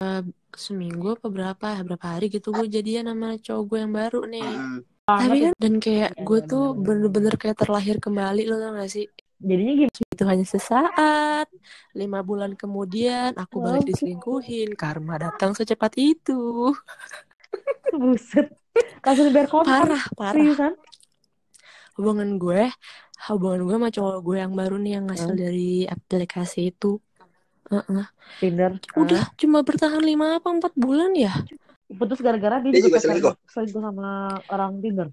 Eh, 0.00 0.22
seminggu 0.52 1.14
apa 1.14 1.26
berapa 1.28 1.68
berapa 1.80 2.06
hari 2.08 2.26
gitu 2.28 2.48
gue 2.50 2.64
jadian 2.66 3.06
sama 3.06 3.34
cowok 3.36 3.64
gue 3.66 3.78
yang 3.78 3.92
baru 3.92 4.20
nih. 4.24 4.46
Mm-mm. 4.46 4.78
Tapi 5.02 5.36
kan 5.42 5.52
dan 5.54 5.74
kayak 5.76 6.10
Iya, 6.12 6.22
gue 6.22 6.38
tuh 6.44 6.64
benar, 6.64 6.78
benar. 6.78 6.86
bener-bener 7.10 7.34
kayak 7.36 7.56
terlahir 7.58 7.96
kembali 7.98 8.42
lo 8.46 8.56
tau 8.56 8.72
gak 8.72 8.88
sih? 8.88 9.06
Jadinya 9.38 9.72
gimana? 9.76 9.98
Itu 10.08 10.24
hanya 10.24 10.46
sesaat. 10.46 11.46
Lima 11.92 12.22
bulan 12.22 12.54
kemudian 12.54 13.34
aku 13.34 13.58
balik 13.58 13.84
diselingkuhin. 13.84 14.70
Karma 14.74 15.18
datang 15.18 15.52
secepat 15.52 15.92
itu. 15.94 16.70
Buset. 18.00 18.48
Langsung 19.00 19.28
biar 19.30 19.46
kontak. 19.46 19.68
Parah, 19.68 20.04
parah, 20.14 20.34
Seriusan? 20.34 20.74
hubungan 21.92 22.40
gue 22.40 22.72
hubungan 23.28 23.60
gue 23.62 23.74
sama 23.76 23.88
cowok 23.92 24.18
gue 24.22 24.36
yang 24.40 24.52
baru 24.52 24.80
nih 24.80 24.92
yang 24.96 25.06
hasil 25.06 25.28
Hmm. 25.28 25.38
dari 25.38 25.84
aplikasi 25.84 26.72
itu 26.72 26.96
Heeh. 27.68 28.04
Tinder. 28.38 28.80
udah 28.94 29.28
cuma 29.34 29.60
bertahan 29.60 30.00
lima 30.00 30.40
apa 30.40 30.48
empat 30.48 30.72
bulan 30.72 31.12
ya 31.12 31.28
putus 31.92 32.18
gara-gara 32.18 32.64
dia, 32.64 32.72
Dia 32.72 32.82
juga 32.82 32.96
selingkuh? 32.96 33.34
selingkuh 33.44 33.82
sama 33.82 34.08
orang 34.48 34.80
Tinder. 34.80 35.12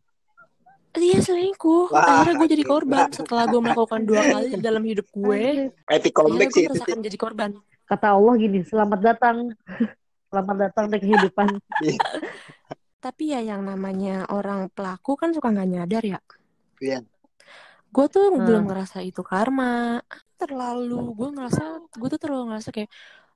dia 0.89 1.19
selingkuh 1.19 1.91
Wah, 1.91 2.23
akhirnya 2.23 2.33
gue 2.37 2.47
jadi 2.49 2.63
korban 2.63 3.11
setelah 3.11 3.43
gue 3.45 3.59
melakukan 3.59 4.01
dua 4.01 4.21
kali 4.25 4.47
dalam 4.57 4.81
hidup 4.81 5.07
gue 5.11 5.41
Epic 5.85 6.15
akhirnya 6.15 6.15
comeback 6.15 6.47
gue 6.47 6.55
sih 6.55 6.65
merasakan 6.65 6.99
jadi 7.03 7.17
korban 7.19 7.51
Kata 7.83 8.13
Allah 8.13 8.37
gini, 8.37 8.61
selamat 8.61 8.99
datang. 9.01 9.49
selamat 10.29 10.55
datang 10.61 10.85
di 10.87 10.97
kehidupan. 11.01 11.57
Tapi 12.99 13.31
ya 13.31 13.39
yang 13.39 13.63
namanya 13.63 14.27
orang 14.27 14.67
pelaku 14.69 15.15
kan 15.15 15.31
suka 15.31 15.49
nggak 15.49 15.69
nyadar 15.69 16.03
ya 16.03 16.19
Iya. 16.79 16.99
gue 17.89 18.05
tuh 18.07 18.35
Hmm. 18.35 18.43
belum 18.45 18.63
ngerasa 18.67 19.01
itu 19.01 19.23
karma 19.23 19.99
terlalu 20.35 21.15
gue 21.15 21.29
ngerasa 21.35 21.63
gue 21.89 22.07
tuh 22.07 22.19
terlalu 22.19 22.43
ngerasa 22.53 22.69
kayak 22.71 22.91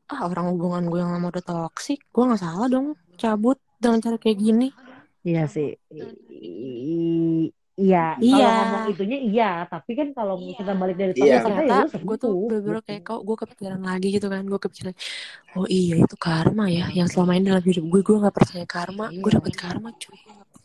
ah 0.08 0.28
orang 0.28 0.52
hubungan 0.52 0.84
gue 0.88 1.00
yang 1.00 1.12
lama 1.12 1.32
udah 1.32 1.44
toksik 1.44 2.04
gue 2.12 2.24
nggak 2.24 2.44
salah 2.44 2.68
dong 2.68 2.96
cabut 3.16 3.56
dengan 3.80 4.00
cara 4.00 4.16
kayak 4.20 4.40
gini 4.40 4.68
Iya 5.24 5.48
sih. 5.48 5.72
I- 6.28 7.48
Iya, 7.74 8.22
Iya. 8.22 8.38
kalau 8.38 8.54
ngomong 8.62 8.86
itunya 8.88 9.18
iya, 9.20 9.50
tapi 9.66 9.92
kan 9.94 10.08
kalau 10.12 10.36
kita 10.38 10.72
balik 10.74 10.94
dari 10.94 11.12
Iya. 11.16 11.42
topik 11.42 11.58
kita 11.58 11.64
ya 11.66 11.82
gue 12.00 12.18
tuh 12.18 12.32
bener-bener 12.46 12.78
gitu. 12.78 12.86
kayak 12.86 13.02
kau 13.02 13.20
gue 13.20 13.38
kepikiran 13.40 13.82
lagi 13.82 14.08
gitu 14.12 14.28
kan 14.28 14.44
gue 14.44 14.60
kepikiran 14.60 14.94
oh 15.54 15.66
iya 15.66 15.96
itu 15.98 16.16
karma 16.16 16.66
ya 16.68 16.86
yang 16.92 17.10
selama 17.10 17.34
ini 17.34 17.50
dalam 17.50 17.62
hidup 17.62 17.82
gue 17.84 18.02
gue 18.04 18.18
nggak 18.20 18.36
percaya 18.36 18.66
karma 18.68 19.06
gue 19.10 19.18
Iya. 19.24 19.36
dapet 19.36 19.54
karma 19.56 19.90
cuy 19.92 20.20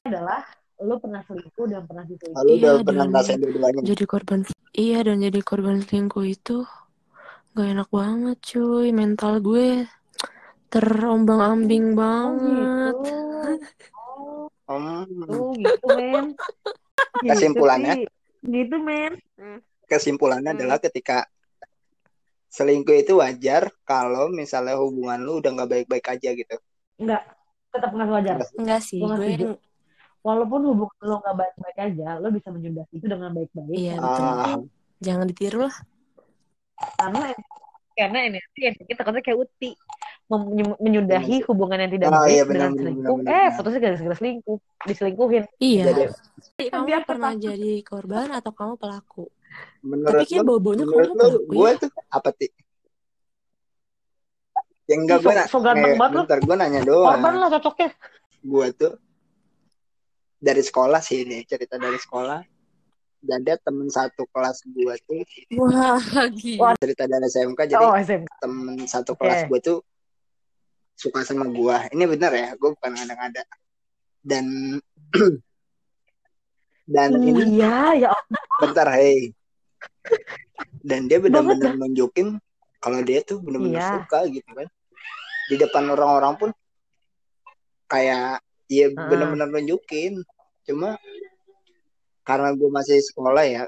adalah 0.05 0.41
lu 0.79 0.95
pernah 0.97 1.21
selingkuh 1.23 1.67
dan 1.67 1.83
pernah 1.83 2.05
diselingkuh. 2.05 2.39
Lalu 2.39 2.51
udah 2.53 2.71
Iya, 2.71 2.71
pernah 2.79 2.93
dan- 2.95 3.11
ngerasain 3.11 3.39
dua-duanya. 3.41 3.81
jadi 3.83 4.05
korban 4.05 4.39
iya 4.75 4.99
dan 5.01 5.17
jadi 5.19 5.41
korban 5.41 5.77
selingkuh 5.81 6.25
itu 6.25 6.57
gak 7.51 7.69
enak 7.69 7.89
banget 7.91 8.37
cuy 8.45 8.89
mental 8.91 9.41
gue 9.41 9.89
terombang 10.69 11.41
ambing 11.41 11.87
Oh 11.89 11.97
banget 11.97 12.95
gitu. 13.01 13.17
Oh, 13.97 14.45
Hmm. 14.69 15.25
tuh 15.25 15.57
gitu 15.57 15.87
men. 15.91 16.37
Gitu 17.19 17.31
Kesimpulannya? 17.35 17.95
Gitu 18.43 18.77
men. 18.79 19.13
Kesimpulannya 19.89 20.53
Hmm. 20.55 20.59
adalah 20.61 20.79
ketika 20.79 21.27
selingkuh 22.49 22.97
itu 22.97 23.19
wajar 23.21 23.69
kalau 23.85 24.33
misalnya 24.33 24.79
hubungan 24.81 25.21
lu 25.21 25.43
udah 25.43 25.51
nggak 25.53 25.71
baik-baik 25.71 26.07
aja 26.09 26.31
gitu. 26.33 26.57
Enggak, 26.99 27.23
tetap 27.75 27.91
nggak 27.93 28.09
wajar. 28.09 28.37
enggak 28.57 28.81
sih 28.85 29.01
nggak 29.03 29.19
gue 29.19 29.27
setuju. 29.35 29.49
Walaupun 30.23 30.61
hubungan 30.75 31.03
lo 31.05 31.17
nggak 31.23 31.37
baik-baik 31.37 31.79
aja, 31.79 32.09
lo 32.19 32.29
bisa 32.35 32.49
menyudahi 32.51 32.93
itu 32.95 33.07
dengan 33.07 33.31
baik-baik. 33.33 33.77
Iya, 33.77 33.95
betul. 34.03 34.25
Ah, 34.27 34.57
jangan 34.99 35.27
ditiru 35.31 35.61
lah 35.67 35.77
karena 36.79 37.35
karena 37.99 38.19
ini 38.31 38.39
yang 38.59 38.75
kita 38.79 39.03
kayak 39.03 39.39
Uti 39.39 39.75
menyudahi 40.29 41.41
hubungan 41.43 41.79
yang 41.81 41.93
tidak 41.93 42.09
Oh, 42.09 42.21
baik 42.21 42.29
iya, 42.31 42.43
benar, 42.43 42.53
dengan 42.53 42.69
benar, 42.69 42.79
selingkuh 42.79 43.17
benar, 43.17 43.29
eh 43.29 43.37
benar. 43.41 43.57
putusnya 43.57 43.81
gara-gara 43.81 44.15
selingkuh 44.15 44.59
diselingkuhin 44.85 45.45
iya 45.59 45.83
jadi 45.87 46.03
Jadi 46.39 46.65
kamu 46.69 46.85
Biar 46.85 47.03
pernah 47.03 47.31
tetap- 47.31 47.45
jadi 47.47 47.73
korban 47.83 48.29
atau 48.31 48.53
kamu 48.53 48.75
pelaku 48.77 49.25
menurut 49.81 50.13
tapi 50.15 50.25
kayak 50.29 50.45
bobonya 50.45 50.85
kamu 50.85 50.93
lu, 50.93 51.15
pelaku 51.15 51.39
gue 51.49 51.65
ya 51.65 51.75
tuh 51.79 51.91
apa 52.09 52.31
ti? 52.31 52.47
Yang 54.87 55.01
enggak 55.03 55.19
gue 55.19 55.33
so- 55.35 55.49
so 55.49 55.59
ganteng 55.59 55.85
eh, 55.87 55.99
banget 55.99 56.15
lu. 56.15 56.21
bentar 56.23 56.41
gue 56.41 56.55
nanya 56.55 56.81
doang. 56.83 57.09
korban 57.11 57.33
lah 57.35 57.49
cocoknya 57.51 57.89
Gue 58.41 58.67
tuh 58.73 58.93
dari 60.39 60.61
sekolah 60.61 61.01
sih 61.01 61.19
ini 61.23 61.43
cerita 61.43 61.75
dari 61.75 61.97
sekolah. 61.97 62.41
Dan 63.19 63.43
dia 63.43 63.59
temen 63.59 63.89
satu 63.89 64.23
kelas 64.27 64.63
gue 64.65 64.95
tuh 65.03 65.19
wah 65.57 65.99
gila 66.31 66.63
Wah. 66.63 66.75
cerita 66.79 67.03
dari 67.03 67.27
SMK 67.27 67.61
jadi 67.67 67.83
oh 67.83 67.91
SMK 67.93 68.31
temen 68.39 68.79
satu 68.85 69.13
kelas 69.13 69.45
gue 69.45 69.59
tuh 69.59 69.79
suka 70.99 71.23
sama 71.23 71.47
gue. 71.47 71.77
Ini 71.95 72.05
bener 72.05 72.33
ya, 72.35 72.49
gue 72.59 72.71
bukan 72.75 72.91
ngada-ngada. 72.91 73.47
Dan 74.19 74.77
dan 76.89 77.11
ini 77.21 77.55
iya 77.55 77.95
ya 77.95 78.11
bentar 78.59 78.91
hei. 78.91 79.31
Dan 80.83 81.07
dia 81.07 81.23
benar-benar 81.23 81.77
nunjukin 81.77 82.41
kalau 82.81 82.99
dia 83.05 83.23
tuh 83.23 83.39
benar-benar 83.39 83.79
Iya. 83.79 83.91
suka 83.95 84.19
gitu 84.27 84.51
kan. 84.51 84.67
Di 85.49 85.55
depan 85.55 85.85
orang-orang 85.87 86.35
pun 86.35 86.51
kayak 87.87 88.43
ya 88.67 88.91
Heeh. 88.91 89.07
benar-benar 89.07 89.49
nunjukin. 89.49 90.25
Cuma 90.67 90.99
karena 92.25 92.53
gue 92.53 92.69
masih 92.69 93.01
sekolah 93.01 93.45
ya, 93.47 93.63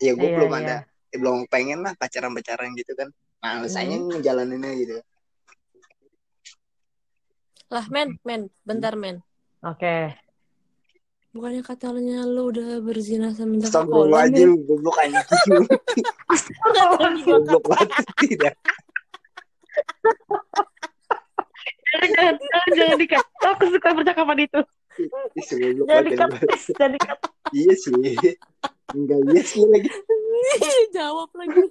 ya 0.00 0.12
gue 0.14 0.26
Iya, 0.26 0.34
belum 0.34 0.50
iya. 0.50 0.58
ada, 0.58 0.76
ya 1.12 1.16
belum 1.20 1.46
pengen 1.46 1.84
lah 1.86 1.94
pacaran-pacaran 1.94 2.74
gitu 2.74 2.90
kan. 2.96 3.06
Males 3.38 3.76
aja 3.76 3.94
Hmm. 3.94 4.08
ngejalaninnya 4.10 4.72
gitu. 4.80 4.96
Lah 7.72 7.84
men 7.88 8.18
men 8.24 8.52
bentar 8.64 8.94
men. 8.98 9.24
Oke. 9.64 10.12
Bukannya 11.34 11.66
katanya 11.66 12.22
lu 12.22 12.54
udah 12.54 12.78
berzina 12.78 13.34
semenjak 13.34 13.74
sekolah 13.74 14.22
Astagfirullahaladzim, 14.22 14.50
men? 14.54 14.66
goblok 14.70 14.96
anjing. 15.02 15.62
Goblok 17.26 17.64
banget 17.66 18.06
tidak. 18.22 18.54
jangan 21.90 22.10
jangan 22.14 22.34
jangan, 22.38 22.70
jangan 22.78 22.96
dikat 23.02 23.26
aku 23.42 23.64
suka 23.74 23.88
percakapan 23.98 24.38
itu. 24.46 24.60
Jangan 25.90 26.02
dikat 26.06 26.28
jangan 26.78 26.92
dikat 26.94 27.18
Iya 27.50 27.74
sih. 27.74 28.14
Enggak 28.94 29.18
iya 29.26 29.42
sih 29.42 29.62
lagi. 29.66 29.90
jawab 30.94 31.30
lagi. 31.34 31.62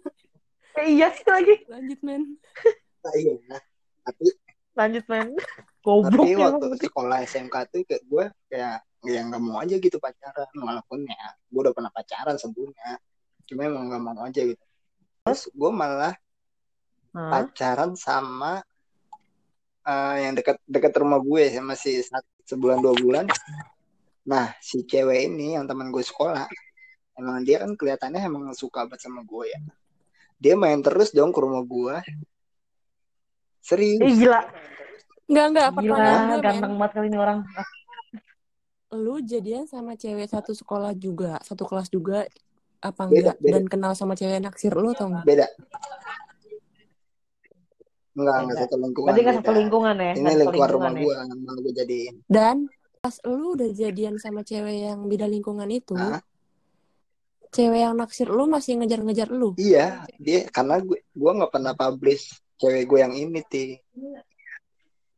Eh, 0.84 0.88
iya 1.00 1.08
sih 1.16 1.24
lagi. 1.24 1.56
Lanjut 1.72 2.00
men. 2.04 2.36
Nah, 3.00 3.14
iya. 3.16 3.36
Tapi 4.04 4.28
lanjut 4.76 5.06
men 5.08 5.28
goblok 5.84 6.24
tapi 6.24 6.32
ya 6.32 6.48
waktu 6.48 6.80
sekolah 6.80 7.18
SMK 7.28 7.56
tuh 7.68 7.84
kayak 7.84 8.04
gue 8.08 8.26
kayak 8.48 8.76
ya 9.04 9.20
nggak 9.20 9.42
mau 9.44 9.60
aja 9.60 9.76
gitu 9.76 10.00
pacaran 10.00 10.48
walaupun 10.56 11.04
ya 11.04 11.36
gue 11.52 11.60
udah 11.60 11.76
pernah 11.76 11.92
pacaran 11.92 12.40
sebelumnya. 12.40 12.96
Cuma 13.44 13.68
emang 13.68 13.92
nggak 13.92 14.02
mau 14.02 14.24
aja 14.24 14.42
gitu. 14.48 14.64
Terus 15.28 15.52
gue 15.52 15.72
malah 15.76 16.16
Hah? 17.12 17.30
pacaran 17.30 18.00
sama 18.00 18.64
eh, 19.84 20.16
yang 20.24 20.34
dekat 20.40 20.58
dekat 20.64 20.96
rumah 20.96 21.20
gue 21.20 21.52
ya 21.52 21.60
masih 21.60 22.00
sat- 22.08 22.24
sebulan 22.48 22.80
dua 22.80 22.96
bulan. 22.96 23.28
Nah 24.24 24.56
si 24.64 24.88
cewek 24.88 25.28
ini 25.28 25.60
yang 25.60 25.68
teman 25.68 25.92
gue 25.92 26.04
sekolah 26.04 26.48
emang 27.20 27.44
dia 27.44 27.60
kan 27.60 27.76
kelihatannya 27.76 28.24
emang 28.24 28.56
suka 28.56 28.88
banget 28.88 29.04
sama 29.04 29.28
gue 29.28 29.52
ya. 29.52 29.60
Dia 30.40 30.56
main 30.56 30.80
terus 30.80 31.12
dong 31.12 31.36
ke 31.36 31.40
rumah 31.44 31.64
gue. 31.68 31.96
Serius. 33.64 34.00
Ih, 34.04 34.28
gila 34.28 34.44
Enggak, 35.26 35.46
enggak. 35.50 35.68
gila 35.74 35.96
Pertanyaan 35.96 36.20
gue, 36.22 36.34
men. 36.34 36.44
ganteng 36.44 36.74
banget 36.76 36.92
kali 36.94 37.08
ini 37.08 37.18
orang 37.18 37.40
Lu 38.94 39.16
jadian 39.20 39.66
sama 39.66 39.94
cewek 39.94 40.28
satu 40.28 40.54
sekolah 40.54 40.94
juga, 40.94 41.42
satu 41.42 41.66
kelas 41.66 41.90
juga, 41.90 42.30
apa 42.80 43.02
Beda, 43.04 43.34
enggak? 43.34 43.38
beda. 43.40 43.52
Dan 43.52 43.64
kenal 43.66 43.92
sama 43.94 44.14
cewek 44.14 44.38
naksir 44.38 44.70
lu 44.72 44.92
atau 44.92 45.10
enggak? 45.10 45.26
beda 45.26 45.48
enggak 48.14 48.36
enggak 48.40 48.58
satu 48.62 48.76
lingkungan 48.78 49.10
berarti 49.10 49.22
nggak 49.24 49.34
beda. 49.34 49.42
satu 49.42 49.52
lingkungan 49.58 49.96
ya 49.98 50.12
ini 50.14 50.32
lingkungan 50.38 50.70
rumah 50.70 50.92
ya 50.92 51.02
gue 51.02 51.16
malah 51.42 51.60
gue 51.60 51.74
jadiin 51.74 52.16
Dan 52.30 52.56
pas 53.02 53.16
lu 53.26 53.48
udah 53.52 53.70
jadian 53.74 54.16
sama 54.16 54.46
cewek 54.46 54.78
yang 54.86 55.04
beda 55.04 55.26
lingkungan 55.26 55.68
itu, 55.68 55.92
Hah? 55.92 56.22
cewek 57.50 57.82
yang 57.82 57.98
naksir 57.98 58.30
lu 58.30 58.46
masih 58.46 58.78
ngejar-ngejar 58.78 59.28
lu. 59.28 59.58
iya 59.58 60.06
dia 60.16 60.46
karena 60.48 60.78
gue 60.80 61.02
gue 61.02 61.32
nggak 61.34 61.52
pernah 61.52 61.74
publish 61.74 62.30
cewek 62.56 62.86
gue 62.86 63.00
yang 63.02 63.12
ini 63.12 63.42
ti 63.44 63.82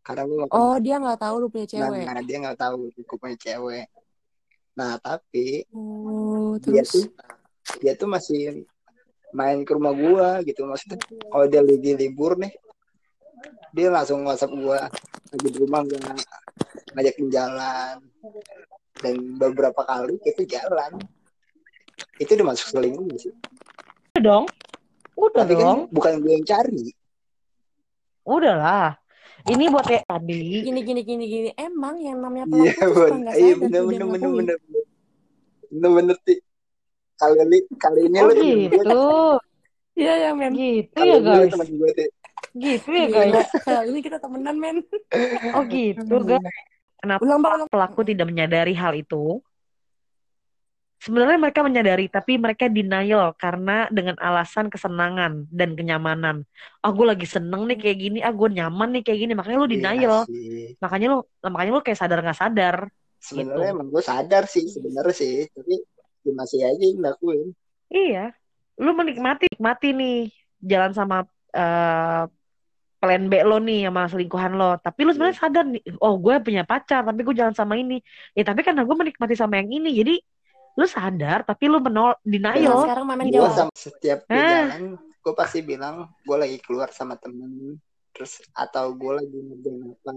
karena 0.05 0.21
pernah 0.29 0.47
Oh, 0.53 0.77
dia 0.77 0.95
nggak 1.01 1.17
tahu 1.17 1.35
lu 1.41 1.47
punya 1.49 1.65
cewek. 1.65 2.05
nah, 2.05 2.21
dia 2.21 2.37
nggak 2.45 2.59
tahu 2.61 2.73
gue 2.93 3.17
punya 3.17 3.37
cewek. 3.41 3.85
Nah 4.77 5.01
tapi 5.01 5.65
Oh, 5.73 6.61
dia 6.61 6.85
terus? 6.85 6.93
tuh 6.93 7.05
dia 7.81 7.97
tuh 7.97 8.05
masih 8.05 8.61
main 9.33 9.65
ke 9.65 9.71
rumah 9.73 9.91
gua 9.91 10.39
gitu. 10.45 10.63
Maksudnya 10.69 11.01
kalau 11.27 11.45
dia 11.49 11.65
lagi 11.65 11.91
libur 11.97 12.37
nih 12.37 12.53
dia 13.73 13.89
langsung 13.89 14.21
whatsapp 14.23 14.53
gua. 14.53 14.85
Lagi 15.33 15.47
di 15.49 15.57
rumah 15.57 15.81
nggak 15.81 15.99
ngajakin 16.93 17.27
jalan. 17.33 17.95
Dan 19.01 19.35
beberapa 19.35 19.81
kali 19.83 20.21
itu 20.23 20.45
jalan. 20.45 21.01
Itu 22.21 22.35
udah 22.37 22.47
masuk 22.53 22.67
selingkuh 22.71 23.09
sih? 23.17 23.33
Udah 24.15 24.21
dong. 24.21 24.45
Udah 25.15 25.43
tapi 25.43 25.53
dong. 25.55 25.63
kan 25.63 25.79
bukan 25.91 26.13
gue 26.23 26.31
yang 26.31 26.45
cari. 26.47 26.83
Udah 28.23 28.55
lah 28.55 28.89
ini 29.45 29.65
buat 29.69 29.85
kayak 29.85 30.05
tadi. 30.09 30.65
gini 30.65 30.79
gini 30.81 31.01
gini 31.05 31.23
gini. 31.29 31.49
Emang 31.53 32.01
yang 32.01 32.17
namanya 32.17 32.45
pelaku 32.49 32.65
iya 32.65 32.73
tuh 32.81 32.93
suka 32.93 33.05
bener 33.05 33.19
nggak 33.21 33.35
iya 33.37 33.53
bener 33.55 33.81
bener 33.85 34.07
bener 34.09 34.29
bener. 34.33 34.57
Bener 35.69 35.89
bener 35.93 36.17
Ti. 36.25 36.35
kali 37.15 37.37
ini 37.47 37.57
kali 37.79 37.99
ini 38.11 38.17
oh 38.19 38.27
gue 38.27 38.43
gitu. 38.67 39.03
Iya 39.95 40.13
ya 40.19 40.29
men. 40.35 40.51
gitu 40.51 40.99
ya 40.99 41.17
guys. 41.23 41.53
gue 41.55 41.91
gitu 42.59 42.89
ya 42.91 43.07
guys. 43.07 43.49
Kali 43.63 43.87
ini 43.95 43.99
kita 44.03 44.17
temenan 44.19 44.55
men. 44.59 44.77
oh 45.55 45.63
gitu 45.69 46.15
guys. 46.27 46.43
Kenapa 46.99 47.21
Ulang 47.23 47.39
pak 47.39 47.51
ulang. 47.55 47.69
pelaku 47.69 47.99
tidak 48.03 48.25
menyadari 48.27 48.73
hal 48.75 48.91
itu 48.97 49.39
sebenarnya 51.05 51.37
mereka 51.37 51.61
menyadari 51.61 52.09
tapi 52.09 52.41
mereka 52.41 52.65
denial 52.65 53.37
karena 53.37 53.85
dengan 53.93 54.17
alasan 54.17 54.73
kesenangan 54.73 55.45
dan 55.53 55.77
kenyamanan. 55.77 56.41
Ah 56.81 56.89
gue 56.89 57.05
lagi 57.05 57.29
seneng 57.29 57.69
nih 57.69 57.77
kayak 57.77 57.97
gini. 58.01 58.19
Ah 58.25 58.33
gue 58.33 58.49
nyaman 58.49 58.89
nih 58.97 59.03
kayak 59.05 59.19
gini. 59.21 59.33
Makanya 59.37 59.57
lu 59.61 59.67
Iya 59.69 59.73
denial. 59.77 60.17
sih. 60.25 60.73
makanya 60.81 61.07
lu 61.13 61.17
makanya 61.45 61.71
lu 61.77 61.81
kayak 61.85 61.99
sadar 62.01 62.19
nggak 62.25 62.39
sadar 62.41 62.77
Sebenarnya 63.21 63.69
Gitu. 63.69 63.73
emang 63.77 63.87
gue 63.89 64.03
sadar 64.05 64.43
sih 64.45 64.65
sebenarnya 64.69 65.15
sih, 65.15 65.35
tapi 65.49 65.73
dia 66.21 66.33
masih 66.33 66.59
aja 66.61 66.85
ngelakuin. 66.97 67.47
iya. 67.87 68.33
Lu 68.77 68.91
menikmati 68.91 69.45
nikmati 69.49 69.87
nih 69.93 70.17
jalan 70.61 70.91
sama 70.91 71.23
eh, 71.49 72.23
plan 72.97 73.23
B 73.29 73.33
lo 73.45 73.57
nih 73.61 73.85
sama 73.89 74.09
selingkuhan 74.09 74.53
lo. 74.53 74.77
Tapi 74.77 74.99
lu 75.05 75.11
sebenarnya 75.13 75.37
sadar 75.37 75.63
nih 75.69 75.81
oh 76.01 76.17
gue 76.17 76.37
punya 76.41 76.65
pacar 76.65 77.01
tapi 77.01 77.21
gue 77.21 77.33
jalan 77.33 77.53
sama 77.53 77.77
ini. 77.77 78.01
Ya 78.33 78.41
tapi 78.41 78.61
karena 78.61 78.81
gue 78.81 78.95
menikmati 78.97 79.33
sama 79.33 79.61
yang 79.61 79.69
ini 79.69 79.89
jadi 79.93 80.13
lu 80.75 80.85
sadar 80.85 81.41
tapi 81.41 81.65
lu 81.65 81.79
menol 81.79 82.11
Nah, 82.11 82.19
denial 82.21 82.83
sekarang 82.83 83.05
Mamen 83.05 83.27
Gue 83.27 83.35
jawab. 83.37 83.53
sama 83.53 83.71
setiap 83.73 84.19
gue 84.23 84.35
Ah. 84.35 84.67
jalan, 84.67 84.83
gue 84.97 85.33
pasti 85.33 85.59
bilang 85.61 85.95
gue 86.21 86.37
lagi 86.37 86.57
keluar 86.59 86.89
sama 86.89 87.15
temen, 87.15 87.79
terus 88.11 88.43
atau 88.51 88.91
gue 88.91 89.11
lagi 89.13 89.37
ngerjain 89.37 89.81
apa. 89.87 90.11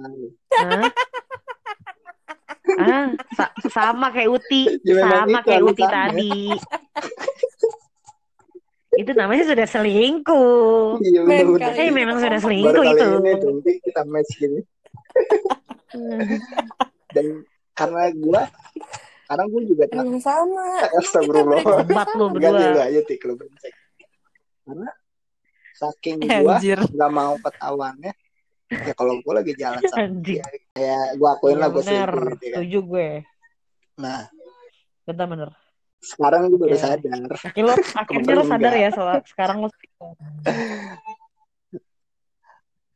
Ah 2.71 3.07
sa- 3.33 3.55
sama 3.65 4.11
kayak 4.11 4.29
Uti 4.31 4.69
Ya, 4.83 5.01
memang 5.01 5.11
sama 5.25 5.31
itu 5.33 5.47
kayak 5.47 5.63
Uti 5.65 5.83
alasannya. 5.83 5.97
tadi 6.13 6.33
itu 8.95 9.11
namanya 9.15 9.45
sudah 9.47 9.67
selingkuh 9.69 10.99
Iya 10.99 11.21
Men, 11.23 11.47
bener-bener. 11.49 11.71
kali 11.71 11.79
eh 11.79 11.91
memang 11.93 12.17
sudah 12.19 12.31
Baru 12.35 12.45
selingkuh 12.45 12.73
kali 12.75 12.91
itu 12.91 13.09
ini 13.55 13.73
kita 13.81 14.03
match 14.05 14.33
gini. 14.37 14.61
Dan 17.09 17.27
karena 17.73 18.03
gue, 18.11 18.41
karena 19.29 19.45
gue 19.45 19.63
juga 19.67 19.85
tak 19.87 20.01
Hmm, 20.01 20.17
sama. 20.19 20.67
Astagfirullah. 20.99 21.61
Kita 21.61 21.75
Obat 21.85 22.09
lu 22.11 22.25
Enggak 22.27 22.41
nih 22.41 22.49
lu 22.49 22.61
berdua 22.65 22.85
aja 22.87 23.01
tik 23.05 23.21
lu 23.23 23.35
brengsek. 23.35 23.75
Karena 24.65 24.89
saking 25.75 26.17
gue 26.19 26.55
nggak 26.91 27.13
mau 27.13 27.35
ketahuannya, 27.39 28.13
ya 28.69 28.93
kalau 28.93 29.15
gue 29.17 29.33
lagi 29.33 29.53
jalan 29.55 29.79
sama 29.85 30.09
dia, 30.19 30.43
kayak 30.73 31.15
gue 31.15 31.29
akuin 31.29 31.51
Iya 31.51 31.61
lah 31.61 31.69
gue 31.69 31.77
bener 31.79 32.09
selingkuh 32.11 32.25
gitu 32.27 32.45
kan. 32.45 32.57
setuju 32.59 32.79
gue 32.83 33.09
Nah 33.99 34.21
bener 35.05 35.27
bener 35.27 35.51
sekarang 35.99 36.41
gue 36.47 36.59
baru 36.59 36.73
Iya. 36.73 36.83
sadar. 36.85 37.31
akhirnya 37.49 37.63
lo 37.63 37.75
akhirnya 37.95 38.33
lo 38.33 38.45
sadar 38.45 38.71
enggak. 38.71 38.83
ya 38.83 38.91
soal 38.91 39.17
sekarang 39.25 39.57
lo. 39.61 39.69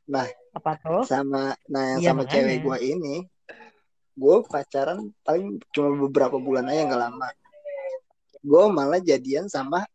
Nah 0.05 0.27
apa 0.53 0.71
tuh 0.77 1.03
sama 1.07 1.55
nah 1.67 1.83
yang 1.89 2.01
Iya, 2.01 2.09
sama 2.11 2.23
makanya. 2.23 2.35
cewek 2.37 2.57
gue 2.61 2.77
ini, 2.85 3.15
gue 4.12 4.37
pacaran 4.49 5.09
paling 5.25 5.57
cuma 5.73 6.09
beberapa 6.09 6.37
bulan 6.37 6.69
aja 6.69 6.88
nggak 6.88 7.02
lama. 7.09 7.28
Gue 8.42 8.64
malah 8.69 9.00
jadian 9.00 9.47
sama 9.49 9.87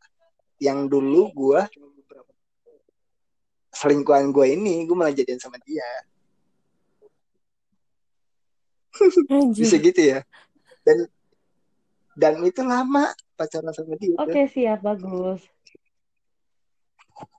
yang 0.57 0.89
dulu 0.89 1.29
gue 1.36 1.62
selingkuhan 3.77 4.33
gue 4.33 4.45
ini, 4.57 4.88
gue 4.89 4.95
malah 4.97 5.13
jadian 5.13 5.38
sama 5.38 5.62
dia. 5.62 5.86
Bisa 9.57 9.77
gitu 9.77 10.01
ya. 10.01 10.25
Dan 10.81 11.05
dan 12.17 12.41
itu 12.41 12.65
lama 12.65 13.13
pacaran 13.38 13.69
sama 13.69 13.93
dia 14.01 14.17
oke 14.17 14.41
siap 14.50 14.81
bagus 14.81 15.45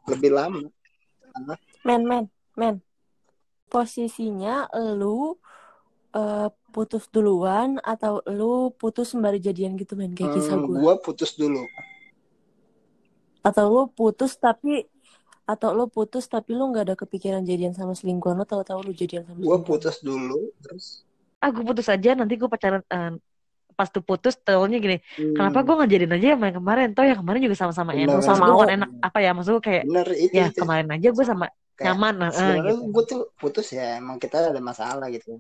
lebih 0.09 0.33
lama. 0.33 0.65
Men, 1.85 2.03
men, 2.09 2.25
men. 2.57 2.81
Posisinya 3.69 4.67
lu 4.97 5.37
eh, 6.17 6.49
putus 6.75 7.05
duluan 7.15 7.81
atau 7.85 8.21
lu 8.39 8.73
putus 8.81 9.07
sembari 9.13 9.39
jadian 9.43 9.73
gitu 9.81 9.93
men 10.01 10.13
kayak 10.17 10.33
kisah 10.37 10.57
Hmm, 10.57 10.67
gue 10.69 10.81
gue 10.83 10.95
putus 11.05 11.31
dulu. 11.41 11.63
atau 13.49 13.65
lu 13.75 13.83
putus 13.99 14.33
tapi 14.37 14.85
atau 15.53 15.71
lu 15.79 15.85
putus 15.97 16.25
tapi 16.35 16.51
lu 16.59 16.65
nggak 16.71 16.85
ada 16.93 16.97
kepikiran 17.03 17.43
jadian 17.51 17.73
sama 17.79 17.93
selingkuhan 17.99 18.37
lu 18.41 18.45
tahu-tahu 18.53 18.81
lu 18.87 18.93
jadian 19.01 19.25
sama 19.29 19.41
Gue 19.41 19.59
putus 19.69 19.97
dulu, 20.03 20.39
terus 20.63 20.87
ah 21.43 21.49
gue 21.55 21.63
putus 21.69 21.87
aja 21.95 22.11
nanti 22.19 22.35
gue 22.41 22.49
pacaran 22.51 22.83
eh, 22.95 23.11
pas 23.79 23.89
tuh 23.95 24.03
putus 24.09 24.35
taunya 24.47 24.77
gini 24.85 24.97
hmm, 25.17 25.35
kenapa 25.37 25.59
gue 25.67 25.75
ngejadiin 25.79 26.13
aja 26.17 26.29
sama 26.35 26.45
yang 26.51 26.59
kemarin 26.61 26.87
toh 26.97 27.05
yang 27.11 27.19
kemarin 27.23 27.41
juga 27.47 27.57
sama-sama 27.63 27.93
Bener. 27.95 28.05
enak 28.05 28.21
sama 28.27 28.39
Sama 28.39 28.47
gue 28.57 28.67
mau. 28.67 28.71
enak 28.77 28.91
apa 29.07 29.19
ya 29.25 29.31
maksud 29.37 29.53
gue 29.59 29.65
kayak 29.71 29.85
bener 29.87 30.07
itu, 30.27 30.35
ya 30.39 30.45
itu. 30.51 30.59
kemarin 30.61 30.89
aja 30.95 31.09
gue 31.17 31.25
sama 31.31 31.47
Kayak 31.79 31.95
nyaman 31.95 32.15
eh, 32.27 32.31
Sebenarnya 32.35 32.75
gitu 32.75 32.85
gue 32.95 33.05
tuh 33.11 33.21
putus 33.41 33.67
ya, 33.79 33.85
emang 34.03 34.17
kita 34.23 34.37
ada 34.51 34.61
masalah 34.71 35.07
gitu. 35.15 35.39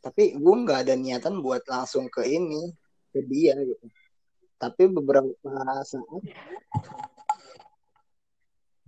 Tapi 0.00 0.32
gue 0.32 0.54
nggak 0.58 0.80
ada 0.82 0.94
niatan 0.94 1.38
buat 1.38 1.60
langsung 1.64 2.08
ke 2.08 2.24
ini, 2.24 2.72
ke 3.08 3.20
dia 3.22 3.52
gitu. 3.54 3.84
Tapi 4.56 4.88
beberapa 4.88 5.28
saat, 5.82 6.04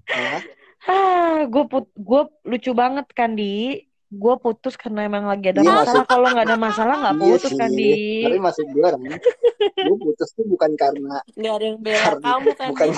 ya, 0.06 0.36
ah 0.84 1.38
gue 1.44 1.64
put 1.64 1.88
gue 1.94 2.22
lucu 2.44 2.72
banget 2.72 3.06
kan 3.12 3.32
di 3.32 3.80
gue 4.08 4.34
putus 4.36 4.76
karena 4.76 5.04
emang 5.04 5.24
lagi 5.24 5.48
ada 5.48 5.60
Iya, 5.60 5.72
masalah 5.74 6.04
maksud- 6.04 6.10
kalau 6.10 6.26
nggak 6.28 6.46
ada 6.46 6.58
masalah 6.58 6.94
nggak 6.98 7.14
iya 7.14 7.22
putus 7.24 7.48
sih. 7.48 7.56
kan 7.56 7.70
di 7.70 7.90
Tapi 8.22 8.38
maksud 8.38 8.66
gue 8.68 8.82
kan, 8.82 9.00
gue 9.72 9.96
putus 9.98 10.28
tuh 10.32 10.44
bukan 10.44 10.70
karena 10.76 11.16
nggak 11.32 11.54
ada 11.54 11.64
yang 11.64 11.78
bela 11.80 11.96
Karena- 12.02 12.24
kamu 12.26 12.50
kan 12.52 12.68
bukan 12.68 12.88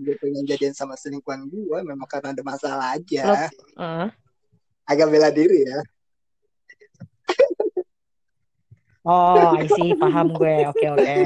gue 0.00 0.14
pengen 0.16 0.44
jadian 0.46 0.70
sama 0.72 0.94
selingkuhan 0.94 1.44
gue, 1.44 1.78
memang 1.82 2.06
karena 2.06 2.30
ada 2.30 2.40
masalah 2.40 2.94
aja. 2.94 3.22
Lo- 3.26 3.36
Eh. 3.76 4.08
Agak 4.86 5.08
bela 5.08 5.28
diri 5.28 5.66
ya. 5.66 5.82
Oh 9.06 9.56
I 9.56 9.66
see. 9.68 9.96
Paham 9.96 10.32
gue. 10.34 10.56
Oke 10.70 10.86
oke. 10.92 11.16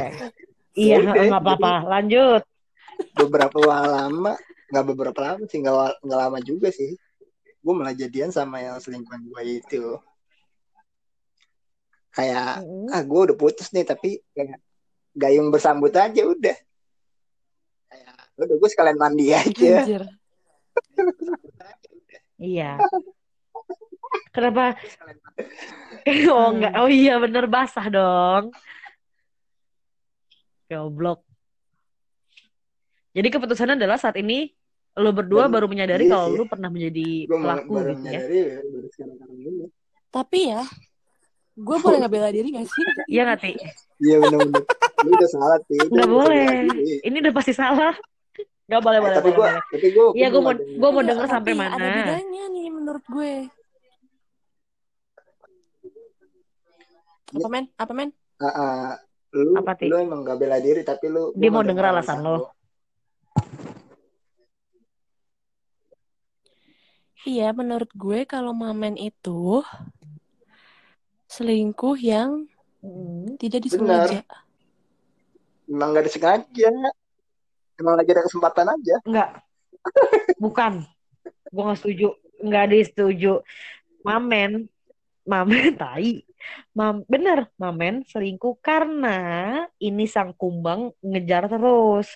Iya 0.74 0.96
Oke, 1.06 1.30
nggak 1.30 1.42
apa-apa. 1.42 1.74
Lanjut. 1.86 2.42
Beberapa 3.14 3.58
lama, 3.62 4.34
nggak 4.70 4.84
beberapa 4.90 5.18
lama 5.22 5.42
sih, 5.46 5.62
nggak 5.62 6.02
nggak 6.02 6.20
lama 6.20 6.38
juga 6.42 6.68
sih. 6.74 6.98
Gue 7.62 7.72
malah 7.72 7.94
jadian 7.94 8.34
sama 8.34 8.58
yang 8.58 8.82
selingkuhan 8.82 9.22
gue 9.22 9.42
itu. 9.62 9.84
Kayak 12.14 12.62
Mm. 12.62 12.94
ah 12.94 13.02
gue 13.02 13.20
udah 13.30 13.36
putus 13.38 13.70
nih 13.74 13.82
tapi 13.82 14.22
kayak 14.34 14.58
gayung 15.14 15.50
bersambut 15.50 15.90
aja 15.94 16.22
udah. 16.26 16.58
Kayak 17.90 18.14
udah 18.38 18.56
gue 18.58 18.68
sekalian 18.70 18.98
mandi 18.98 19.30
aja. 19.34 19.82
Anjir. 19.82 20.02
iya 22.54 22.76
kenapa? 24.30 24.74
Oh 26.28 26.52
enggak. 26.52 26.72
Oh 26.76 26.84
iya 26.86 27.16
bener. 27.16 27.46
Basah 27.46 27.88
dong. 27.88 28.52
Goblok. 30.66 31.24
Jadi 33.10 33.28
keputusannya 33.30 33.76
adalah 33.76 33.96
saat 33.96 34.16
ini 34.16 34.50
lo 34.94 35.10
berdua 35.10 35.48
baru 35.48 35.64
menyadari 35.64 36.04
iya 36.04 36.12
kalau 36.12 36.28
lu 36.32 36.44
pernah 36.44 36.68
menjadi 36.68 37.24
gue 37.24 37.34
pelaku 37.34 37.70
baru 37.72 37.90
gitu 37.90 38.04
ya. 38.04 38.20
menyadari 38.20 38.38
baru 38.68 38.88
sekarang 38.88 39.14
sekarang 39.16 39.36
ini. 39.40 39.66
Tapi 40.08 40.38
ya 40.46 40.62
gue 41.56 41.76
boleh 41.78 41.96
nggak 41.96 42.12
bela 42.12 42.28
diri 42.28 42.48
gak 42.52 42.66
sih? 42.68 42.84
Iya 43.08 43.22
nggak 43.24 43.38
Ti? 43.40 43.52
iya 44.00 44.16
benar-benar 44.18 44.62
lu 45.00 45.10
udah 45.10 45.30
salah 45.30 45.58
sih 45.62 45.78
Lu 45.78 45.88
nggak 45.90 46.10
boleh. 46.10 46.48
ini 47.00 47.16
udah 47.18 47.32
pasti 47.32 47.52
salah. 47.52 47.94
Nggak 48.64 48.82
boleh 48.82 48.98
Eh, 48.98 49.02
boleh 49.02 49.16
tapi 49.16 49.30
boleh, 49.30 49.52
gue 49.52 49.70
tapi 49.70 49.86
gue 49.88 50.04
Iya, 50.14 50.26
gua 50.28 50.40
mau- 50.42 50.60
gua 50.74 50.90
mau 50.90 51.02
denger. 51.02 51.26
sampai 51.26 51.52
mana. 51.54 51.74
ada 51.74 51.88
bedanya 51.88 52.42
nih 52.50 52.66
menurut 52.68 53.04
gue 53.06 53.32
apa 57.34 57.48
men 57.50 57.64
apa 57.74 57.92
men 57.92 58.10
lu 59.34 59.58
Apa, 59.58 59.74
Ti? 59.74 59.90
lu 59.90 59.98
emang 59.98 60.22
gak 60.22 60.38
bela 60.38 60.62
diri 60.62 60.86
tapi 60.86 61.10
lu 61.10 61.34
Dia 61.34 61.50
mau 61.50 61.66
denger 61.66 61.90
alasan 61.90 62.22
lo. 62.22 62.54
Iya, 67.24 67.56
menurut 67.56 67.88
gue 67.96 68.28
kalau 68.28 68.52
mamen 68.52 68.94
itu 68.94 69.64
selingkuh 71.26 71.96
yang 71.98 72.46
Mm. 72.84 73.40
tidak 73.40 73.64
disengaja. 73.64 74.20
emang 75.64 75.96
gak 75.96 76.04
disengaja 76.04 76.68
emang 77.80 77.96
lagi 77.96 78.12
ada 78.12 78.28
kesempatan 78.28 78.68
aja 78.68 78.96
Enggak. 79.08 79.30
Bukan. 80.36 80.84
Gue 81.48 81.62
gak 81.64 81.80
setuju. 81.80 82.12
Enggak 82.44 82.68
disetuju. 82.68 83.40
Mamen. 84.04 84.68
Mamen, 85.24 85.72
tai. 85.80 86.20
Mam, 86.74 87.06
bener, 87.06 87.48
Mamen 87.60 88.02
selingkuh 88.06 88.58
karena 88.58 89.18
ini 89.78 90.04
sang 90.10 90.34
kumbang 90.34 90.90
ngejar 91.02 91.46
terus. 91.46 92.08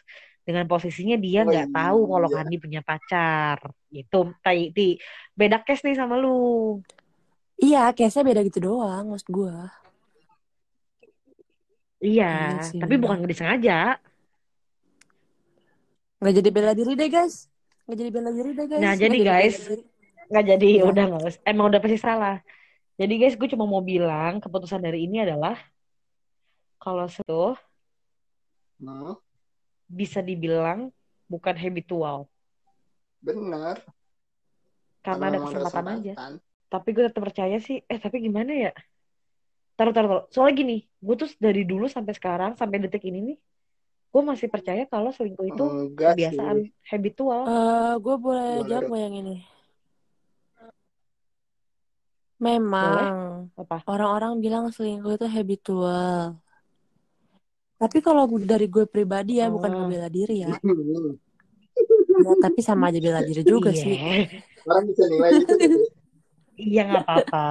Dengan 0.48 0.64
posisinya 0.64 1.20
dia 1.20 1.44
Oh, 1.44 1.52
nggak 1.52 1.76
tahu 1.76 2.00
kalau 2.08 2.28
iya. 2.32 2.36
Kandi 2.40 2.56
punya 2.56 2.80
pacar. 2.80 3.58
Gitu, 3.92 4.32
tai, 4.40 4.72
ti. 4.72 4.96
Beda 5.36 5.60
case 5.60 5.84
nih 5.84 5.96
sama 5.96 6.16
lu. 6.16 6.80
Iya, 7.60 7.92
case-nya 7.92 8.24
beda 8.24 8.40
gitu 8.48 8.58
doang, 8.64 9.12
maksud 9.12 9.28
gue. 9.28 9.56
Iya, 11.98 12.62
Iya 12.62 12.62
sih, 12.64 12.78
tapi 12.78 12.94
bukan 12.96 13.20
nggak 13.20 13.32
disengaja. 13.34 13.98
Nggak 16.22 16.34
jadi 16.42 16.48
bela 16.54 16.72
diri 16.72 16.92
deh, 16.94 17.10
guys. 17.10 17.50
Nggak 17.84 17.96
jadi 17.98 18.10
bela 18.14 18.30
diri 18.30 18.50
deh, 18.54 18.66
guys. 18.70 18.82
Nah, 18.82 18.94
jadi, 18.94 19.16
bela 19.18 19.26
guys, 19.28 19.56
nggak 20.28 20.44
jadi 20.44 20.70
Ya. 20.80 20.84
udah 20.84 21.04
nggak 21.08 21.22
emang 21.48 21.66
udah 21.72 21.80
pasti 21.80 21.98
salah 21.98 22.36
jadi 23.00 23.12
guys 23.20 23.34
gue 23.40 23.48
cuma 23.52 23.64
mau 23.72 23.82
bilang 23.92 24.32
keputusan 24.42 24.80
dari 24.86 24.98
ini 25.06 25.16
adalah 25.24 25.54
kalau 26.82 27.06
itu 27.08 27.32
Hmm, 28.80 29.12
bisa 29.98 30.20
dibilang 30.28 30.80
bukan 31.32 31.56
habitual 31.62 32.18
bener. 33.22 33.78
karena 35.06 35.24
ada 35.30 35.38
kesempatan 35.44 35.86
aja. 35.94 36.12
kesempatan. 36.14 36.32
Tapi 36.72 36.88
gue 36.94 37.04
tetap 37.08 37.22
percaya 37.26 37.56
sih. 37.66 37.76
Eh 37.92 37.98
tapi 38.04 38.16
gimana 38.26 38.52
ya? 38.64 38.70
Taruh 39.78 39.92
taruh 39.94 40.08
taruh. 40.10 40.24
Soalnya 40.34 40.54
gini, 40.60 40.74
gue 41.06 41.14
tuh 41.20 41.28
dari 41.46 41.62
dulu 41.70 41.86
sampai 41.96 42.12
sekarang 42.18 42.52
sampai 42.60 42.76
detik 42.82 43.02
ini 43.08 43.18
nih, 43.28 43.36
gue 44.12 44.22
masih 44.30 44.48
percaya 44.54 44.82
kalau 44.92 45.10
selingkuh 45.16 45.46
itu 45.52 45.62
Enggak 45.64 46.12
kebiasaan 46.12 46.56
sih. 46.58 46.72
habitual. 46.90 47.42
Eh, 47.48 47.92
gue 48.04 48.14
boleh 48.24 48.46
Boleh 48.58 48.70
jawab 48.70 48.92
yang 49.04 49.14
ini? 49.22 49.34
Memang 52.38 53.50
Apa? 53.58 53.82
orang-orang 53.90 54.38
bilang 54.38 54.64
selingkuh 54.70 55.18
itu 55.18 55.26
habitual. 55.26 56.38
Tapi 57.78 57.98
kalau 57.98 58.26
dari 58.38 58.66
gue 58.66 58.86
pribadi 58.86 59.38
ya, 59.38 59.50
bukan 59.50 59.70
Oh. 59.70 59.76
ngebela 59.86 60.08
diri 60.10 60.46
ya. 60.46 60.54
Ya, 62.18 62.34
tapi 62.42 62.58
sama 62.66 62.90
aja 62.90 62.98
bela 62.98 63.22
diri 63.22 63.46
juga 63.46 63.70
Iya. 63.70 63.78
sih. 63.78 63.94
Orang 64.66 64.90
bisa 64.90 65.06
nilai 65.06 65.38
itu. 65.38 65.54
gitu. 65.54 65.78
Iya 66.58 66.82
nggak 66.90 67.04
apa-apa. 67.06 67.46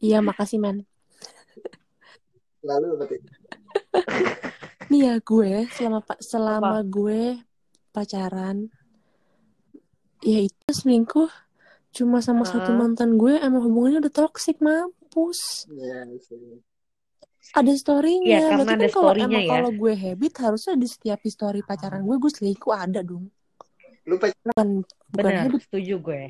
Iya, 0.00 0.18
makasih 0.24 0.56
men. 0.56 0.76
Lalu 2.64 2.86
berarti. 2.96 3.16
Nih 4.88 5.00
ya 5.04 5.14
gue 5.20 5.68
selama 5.76 6.00
selama 6.24 6.80
gue 6.88 7.36
pacaran, 7.92 8.72
ya 10.24 10.40
itu 10.40 10.70
selingkuh 10.72 11.28
cuma 11.90 12.22
sama 12.22 12.46
satu 12.46 12.70
Ah. 12.70 12.78
mantan 12.78 13.18
gue 13.18 13.34
emang 13.36 13.66
hubungannya 13.66 13.98
udah 13.98 14.14
toksik 14.14 14.58
mampus. 14.58 15.66
Sih. 15.66 16.62
Ada 17.50 17.72
storynya. 17.74 18.26
Iya, 18.26 18.38
karena 18.46 18.62
Berarti 18.62 18.70
ada 18.70 18.86
kan 18.86 18.90
kalau 18.90 19.02
storynya 19.10 19.26
emang 19.26 19.42
ya. 19.42 19.50
kalau 19.50 19.70
gue 19.74 19.92
habit 19.96 20.32
harusnya 20.38 20.74
di 20.78 20.86
setiap 20.86 21.18
story 21.24 21.60
pacaran 21.60 22.02
gue 22.02 22.16
gue 22.16 22.30
selingkuh 22.30 22.70
ada 22.70 23.00
dong. 23.02 23.26
Lu 24.06 24.14
pacaran 24.16 24.46
Bukan 24.46 24.68
bukan 25.10 25.24
Benar, 25.26 25.44
habit. 25.50 25.60
setuju 25.66 25.94
gue. 25.98 26.22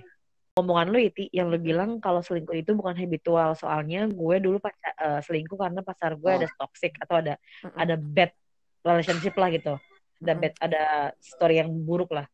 Omongan 0.56 0.86
lu 0.90 0.98
Iti, 0.98 1.30
yang 1.30 1.46
lu 1.46 1.56
bilang 1.56 2.00
kalau 2.00 2.20
selingkuh 2.20 2.56
itu 2.56 2.72
bukan 2.72 2.96
habitual. 2.96 3.52
Soalnya 3.54 4.08
gue 4.08 4.36
dulu 4.40 4.58
pacar, 4.58 4.92
eh, 4.96 5.20
selingkuh 5.22 5.54
karena 5.54 5.80
pacar 5.80 6.16
gue 6.16 6.26
Oh. 6.26 6.38
ada 6.40 6.48
toxic 6.56 6.96
atau 6.96 7.20
ada 7.20 7.34
Mm-mm. 7.62 7.76
ada 7.76 7.94
bad 7.94 8.32
relationship 8.80 9.36
lah 9.36 9.48
gitu. 9.52 9.76
Ada 10.18 10.32
Mm-mm. 10.32 10.40
bad, 10.40 10.54
ada 10.58 10.82
story 11.20 11.60
yang 11.60 11.70
buruk 11.70 12.10
lah. 12.10 12.24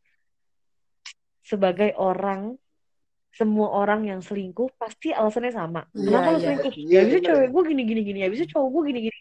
Sebagai 1.42 1.94
orang, 1.94 2.58
semua 3.36 3.68
orang 3.68 4.08
yang 4.08 4.20
selingkuh 4.24 4.72
pasti 4.80 5.12
alasannya 5.12 5.52
sama. 5.52 5.84
Iya, 5.92 6.08
Kenapa 6.08 6.28
lu 6.32 6.38
iya. 6.40 6.44
selingkuh? 6.48 6.72
Iya, 6.72 6.88
ya 6.88 7.00
bisa 7.04 7.18
bener. 7.20 7.28
cewek 7.28 7.48
gue 7.52 7.62
gini 7.68 7.82
gini 7.84 8.00
gini, 8.00 8.18
ya 8.24 8.28
bisa 8.32 8.44
cowok 8.48 8.68
gue 8.72 8.82
gini 8.88 9.00
gini. 9.12 9.18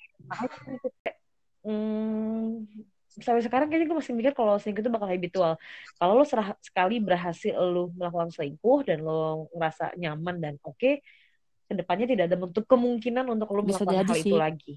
Hmm, 1.65 2.63
sampai 3.11 3.41
sekarang 3.43 3.67
kayaknya 3.67 3.91
gue 3.91 3.97
masih 3.99 4.13
mikir 4.15 4.31
kalau 4.31 4.55
selingkuh 4.55 4.85
itu 4.85 4.91
bakal 4.93 5.09
habitual. 5.11 5.53
Kalau 5.99 6.13
lo 6.15 6.23
serah- 6.23 6.55
sekali 6.63 7.03
berhasil 7.03 7.51
lo 7.59 7.91
melakukan 7.91 8.31
selingkuh 8.31 8.87
dan 8.87 9.03
lo 9.03 9.51
ngerasa 9.51 9.97
nyaman 9.99 10.35
dan 10.39 10.53
oke, 10.63 11.01
ke 11.65 11.73
depannya 11.73 12.05
tidak 12.07 12.31
ada 12.31 12.37
bentuk 12.39 12.63
kemungkinan 12.69 13.25
untuk 13.27 13.51
lo 13.51 13.67
Bisa 13.67 13.83
melakukan 13.83 14.05
hal 14.07 14.15
sih. 14.15 14.31
itu 14.31 14.35
lagi. 14.39 14.73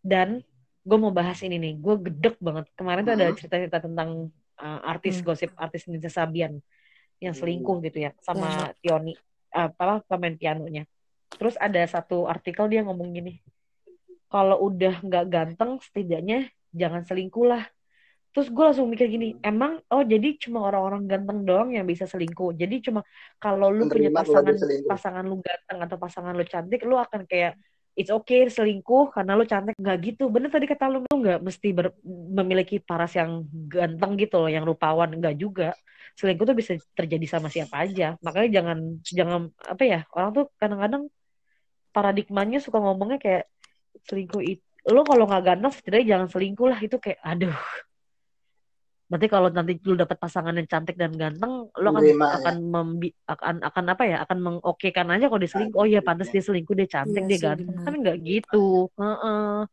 Dan 0.00 0.40
gue 0.82 0.98
mau 0.98 1.12
bahas 1.12 1.36
ini 1.44 1.60
nih, 1.60 1.74
gue 1.78 1.94
gedek 2.10 2.40
banget. 2.40 2.64
Kemarin 2.78 3.02
tuh 3.04 3.14
ada 3.14 3.28
cerita-cerita 3.34 3.78
tentang 3.82 4.32
uh, 4.56 4.80
artis 4.88 5.20
Hmm. 5.20 5.26
gosip 5.28 5.50
artis 5.58 5.84
Nisa 5.84 6.08
Sabian 6.08 6.62
yang 7.22 7.38
Hmm. 7.38 7.46
selingkuh 7.46 7.78
gitu 7.86 7.98
ya 8.02 8.10
sama 8.18 8.74
Tioni, 8.82 9.14
uh, 9.54 9.70
apa 9.70 10.02
pemain 10.10 10.34
pianonya. 10.34 10.82
Terus 11.38 11.54
ada 11.56 11.78
satu 11.86 12.26
artikel 12.26 12.66
dia 12.66 12.82
ngomong 12.82 13.14
gini, 13.14 13.38
kalau 14.26 14.66
udah 14.66 14.98
nggak 15.00 15.24
ganteng 15.30 15.78
setidaknya 15.78 16.50
jangan 16.74 17.06
selingkuh 17.06 17.46
lah. 17.46 17.64
Terus 18.32 18.48
gue 18.48 18.64
langsung 18.64 18.88
mikir 18.88 19.12
gini, 19.12 19.36
emang 19.44 19.78
oh 19.92 20.02
jadi 20.02 20.40
cuma 20.40 20.64
orang-orang 20.64 21.04
ganteng 21.04 21.44
doang 21.44 21.70
yang 21.76 21.84
bisa 21.84 22.08
selingkuh. 22.08 22.56
Jadi 22.56 22.80
cuma 22.80 23.04
kalau 23.36 23.68
lu 23.68 23.86
punya 23.92 24.08
Menerima 24.08 24.24
kalau 24.24 24.40
pasangan 24.40 24.54
pasangan 24.88 25.24
lu 25.28 25.36
ganteng 25.44 25.78
atau 25.84 25.96
pasangan 26.00 26.32
lu 26.32 26.44
cantik, 26.48 26.80
lu 26.82 26.96
akan 26.96 27.28
kayak 27.28 27.60
it's 27.92 28.12
okay 28.12 28.48
selingkuh 28.48 29.12
karena 29.12 29.36
lu 29.36 29.44
cantik 29.44 29.76
nggak 29.76 29.96
gitu. 30.06 30.32
Bener 30.32 30.48
tadi 30.48 30.66
kata 30.68 30.88
lu 30.88 31.04
lu 31.04 31.14
nggak 31.22 31.40
mesti 31.44 31.68
ber- 31.76 31.98
memiliki 32.38 32.80
paras 32.80 33.12
yang 33.16 33.44
ganteng 33.68 34.16
gitu 34.16 34.40
loh, 34.40 34.50
yang 34.50 34.64
rupawan 34.64 35.12
nggak 35.12 35.36
juga. 35.36 35.76
Selingkuh 36.16 36.44
tuh 36.48 36.56
bisa 36.56 36.72
terjadi 36.96 37.26
sama 37.28 37.48
siapa 37.52 37.84
aja. 37.84 38.16
Makanya 38.24 38.48
jangan 38.62 38.78
jangan 39.04 39.40
apa 39.64 39.82
ya 39.84 40.00
orang 40.12 40.30
tuh 40.36 40.44
kadang-kadang 40.60 41.02
paradigmanya 41.92 42.58
suka 42.58 42.80
ngomongnya 42.80 43.20
kayak 43.20 43.44
selingkuh 44.08 44.42
itu 44.42 44.64
lo 44.88 45.06
kalau 45.06 45.30
nggak 45.30 45.44
ganteng 45.46 45.70
setidaknya 45.70 46.06
jangan 46.18 46.28
selingkuh 46.32 46.66
lah 46.66 46.80
itu 46.82 46.96
kayak 46.98 47.20
aduh 47.22 47.54
berarti 49.12 49.28
kalau 49.28 49.52
nanti 49.52 49.76
lu 49.84 49.92
dapet 49.92 50.16
pasangan 50.16 50.56
yang 50.56 50.64
cantik 50.64 50.96
dan 50.96 51.12
ganteng 51.12 51.68
lo 51.68 51.88
akan 51.92 52.00
Menerima, 52.00 52.24
ya. 52.24 52.36
akan 52.40 52.56
membi- 52.64 53.16
akan 53.28 53.54
akan 53.60 53.84
apa 53.92 54.02
ya 54.08 54.16
akan 54.24 54.38
mengokekan 54.40 55.04
aja 55.12 55.28
kalau 55.28 55.36
dia 55.44 55.52
selingkuh. 55.52 55.76
Oh 55.76 55.84
iya 55.84 56.00
pantas 56.00 56.32
dia 56.32 56.40
selingkuh 56.40 56.72
dia 56.72 56.88
cantik 56.88 57.20
Iya 57.20 57.28
dia 57.28 57.38
ganteng. 57.44 57.84
tapi 57.84 57.96
nggak 58.00 58.16
gitu. 58.24 58.88
Heeh. 58.96 59.68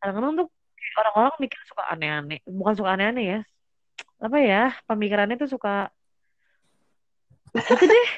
kadang-kadang 0.00 0.32
tuh 0.40 0.48
orang-orang 0.96 1.36
mikir 1.36 1.60
suka 1.68 1.84
aneh-aneh. 1.92 2.40
Bukan 2.48 2.74
suka 2.80 2.96
aneh-aneh 2.96 3.24
ya. 3.28 3.40
Apa 4.24 4.38
ya 4.40 4.72
pemikirannya 4.88 5.36
tuh 5.36 5.52
suka 5.52 5.92
gitu 7.52 7.84
deh. 7.84 8.08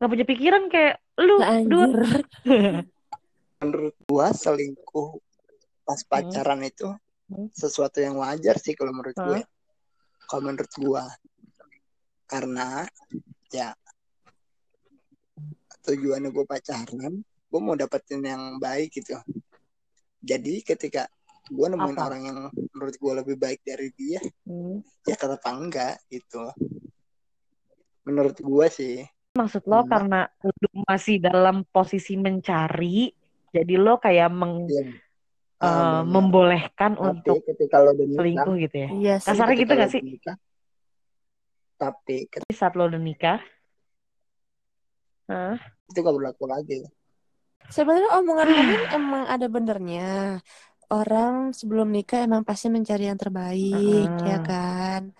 Nggak 0.00 0.08
punya 0.08 0.24
pikiran 0.24 0.62
kayak 0.72 0.96
lu. 1.20 1.36
Menurut 3.60 3.96
gua 4.08 4.32
selingkuh 4.32 5.20
pas 5.84 6.00
pacaran 6.00 6.64
itu 6.64 6.88
Hmm. 6.88 7.05
Sesuatu 7.52 7.98
yang 7.98 8.18
wajar 8.18 8.56
sih 8.58 8.74
kalau 8.78 8.94
menurut 8.94 9.16
gue. 9.16 9.40
Kalau 10.26 10.42
menurut 10.42 10.72
gua. 10.78 11.04
Karena 12.26 12.82
ya 13.54 13.70
tujuannya 15.86 16.34
gue 16.34 16.44
pacaran, 16.44 17.12
gue 17.22 17.60
mau 17.62 17.78
dapetin 17.78 18.22
yang 18.26 18.58
baik 18.58 18.90
gitu. 18.98 19.14
Jadi 20.18 20.66
ketika 20.66 21.06
gue 21.46 21.66
nemuin 21.70 21.94
Apa? 21.94 22.06
orang 22.10 22.22
yang 22.26 22.38
menurut 22.74 22.96
gue 22.98 23.12
lebih 23.22 23.36
baik 23.38 23.62
dari 23.62 23.94
dia, 23.94 24.18
Hmm. 24.42 24.82
ya 25.06 25.14
kenapa 25.14 25.54
enggak 25.54 25.94
gitu. 26.10 26.42
Menurut 28.02 28.34
gue 28.34 28.66
sih. 28.66 29.06
Maksud 29.38 29.62
lo 29.70 29.86
Hmm. 29.86 29.90
karena 29.90 30.20
lu 30.42 30.70
masih 30.90 31.22
dalam 31.22 31.62
posisi 31.70 32.18
mencari, 32.18 33.14
jadi 33.54 33.74
lo 33.78 34.02
kayak 34.02 34.30
meng, 34.34 34.66
Ya, 34.66 34.82
benar. 35.56 36.04
membolehkan 36.04 36.92
Tapi 36.94 37.08
untuk 37.08 37.36
ketika 37.48 37.76
lo 37.80 37.96
udah 37.96 38.06
nikah, 38.06 38.18
selingkuh 38.20 38.54
gitu 38.60 38.76
ya. 38.76 38.88
Iya 38.92 39.14
sih. 39.20 39.28
Kasarnya 39.32 39.56
gitu 39.56 39.72
gak 39.72 39.90
sih? 39.92 40.02
nikah, 40.04 40.36
tapi 41.80 42.16
ketika 42.28 42.52
Saat 42.52 42.72
lo 42.76 42.84
udah 42.88 43.00
nikah, 43.00 43.40
Hah? 45.26 45.58
itu 45.90 45.98
gak 45.98 46.16
berlaku 46.16 46.44
lagi. 46.46 46.86
Sebenarnya 47.66 48.10
omongan 48.22 48.48
Amin 48.54 48.82
emang 48.94 49.24
ada 49.26 49.46
benernya. 49.50 50.38
Orang 50.86 51.50
sebelum 51.50 51.90
nikah 51.90 52.22
emang 52.22 52.46
pasti 52.46 52.70
mencari 52.70 53.10
yang 53.10 53.18
terbaik, 53.18 54.14
Heeh. 54.22 54.22
ya 54.22 54.38
kan? 54.38 55.10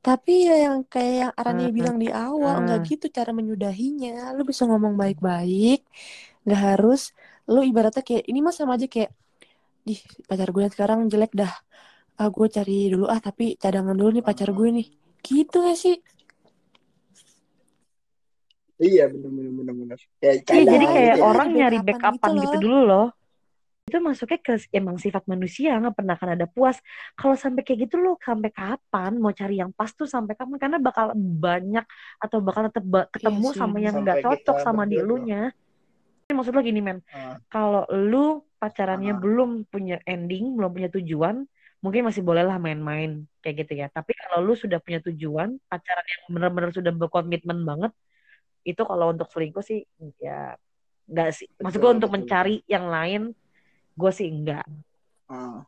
Tapi 0.00 0.48
ya 0.48 0.56
yang 0.68 0.84
kayak 0.88 1.14
yang 1.28 1.32
Arani 1.36 1.68
Heeh. 1.68 1.76
bilang 1.76 1.96
di 2.00 2.08
awal, 2.08 2.56
Heeh. 2.56 2.64
nggak 2.64 2.80
gitu 2.88 3.06
cara 3.12 3.36
menyudahinya. 3.36 4.32
Lu 4.32 4.48
bisa 4.48 4.64
ngomong 4.64 4.96
baik-baik, 4.96 5.84
nggak 6.48 6.60
harus. 6.72 7.12
Lu 7.44 7.60
ibaratnya 7.60 8.00
kayak, 8.00 8.24
ini 8.24 8.40
mah 8.40 8.54
sama 8.56 8.80
aja 8.80 8.88
kayak, 8.88 9.12
Ih, 9.84 10.00
pacar 10.28 10.48
gue 10.48 10.62
yang 10.64 10.72
sekarang 10.74 10.98
jelek 11.12 11.32
dah. 11.36 11.52
Ah, 12.16 12.28
gue 12.32 12.46
cari 12.48 12.88
dulu 12.92 13.04
ah, 13.10 13.20
tapi 13.20 13.44
cadangan 13.60 13.92
dulu 13.92 14.10
nih 14.16 14.24
pacar 14.24 14.48
gue 14.56 14.68
nih. 14.80 14.86
Gitu 15.20 15.56
gak 15.60 15.76
sih? 15.76 15.96
Iya 18.80 19.06
bener 19.12 19.30
bener 19.30 19.52
bener 19.54 19.74
bener. 19.80 19.98
Ya, 20.24 20.32
Iya, 20.50 20.64
jadi 20.66 20.84
kayak 20.88 21.04
gitu, 21.04 21.16
aja. 21.20 21.28
orang 21.30 21.48
jadi 21.48 21.58
nyari 21.60 21.78
backupan 21.78 22.00
backupan 22.00 22.30
gitu 22.32 22.42
gitu 22.44 22.56
loh. 22.56 22.62
dulu 22.64 22.80
loh. 22.90 23.06
Itu 23.84 23.98
masuknya 24.00 24.40
ke 24.40 24.54
emang 24.72 24.96
sifat 24.96 25.22
manusia, 25.28 25.76
nggak 25.76 25.94
pernah 25.94 26.14
akan 26.16 26.30
ada 26.40 26.46
puas. 26.48 26.76
Kalau 27.12 27.36
sampai 27.36 27.60
kayak 27.60 27.78
gitu 27.84 28.00
lo 28.00 28.16
sampai 28.16 28.48
kapan 28.48 29.12
mau 29.20 29.32
cari 29.36 29.60
yang 29.60 29.70
pas 29.76 29.92
tuh 29.92 30.08
sampai 30.08 30.32
kapan? 30.32 30.56
Karena 30.56 30.78
bakal 30.80 31.12
banyak 31.16 31.84
atau 32.16 32.38
bakal 32.40 32.72
tetap 32.72 32.84
ba- 32.88 33.08
ketemu 33.12 33.48
sih, 33.52 33.60
sama 33.60 33.76
yang 33.84 33.94
nggak 34.00 34.24
cocok 34.24 34.56
sama 34.64 34.82
di 34.88 34.96
elunya. 34.96 35.52
Maksud 36.32 36.56
lo 36.56 36.64
gini 36.64 36.80
men, 36.80 37.04
Ah, 37.12 37.36
kalau 37.52 37.84
lu 37.92 38.40
pacarannya 38.56 39.12
Ah. 39.12 39.20
belum 39.20 39.68
punya 39.68 40.00
ending, 40.08 40.56
belum 40.56 40.72
punya 40.72 40.88
tujuan, 40.88 41.44
mungkin 41.84 42.08
masih 42.08 42.24
bolehlah 42.24 42.56
main-main 42.56 43.28
kayak 43.44 43.68
gitu 43.68 43.84
ya. 43.84 43.92
Tapi 43.92 44.16
kalau 44.16 44.40
lu 44.40 44.56
sudah 44.56 44.80
punya 44.80 45.04
tujuan, 45.04 45.60
pacaran 45.68 46.06
yang 46.08 46.22
benar-benar 46.32 46.72
sudah 46.72 46.96
berkomitmen 46.96 47.60
banget, 47.68 47.92
itu 48.64 48.80
kalau 48.88 49.12
untuk 49.12 49.28
selingkuh 49.28 49.60
sih 49.60 49.84
ya 50.16 50.56
enggak 51.04 51.36
sih. 51.36 51.44
Maksud 51.60 51.76
gue 51.76 51.92
untuk 51.92 52.08
mencari 52.08 52.64
yang 52.64 52.88
lain, 52.88 53.36
gue 53.92 54.10
sih 54.16 54.24
enggak, 54.32 54.64
ah. 55.28 55.60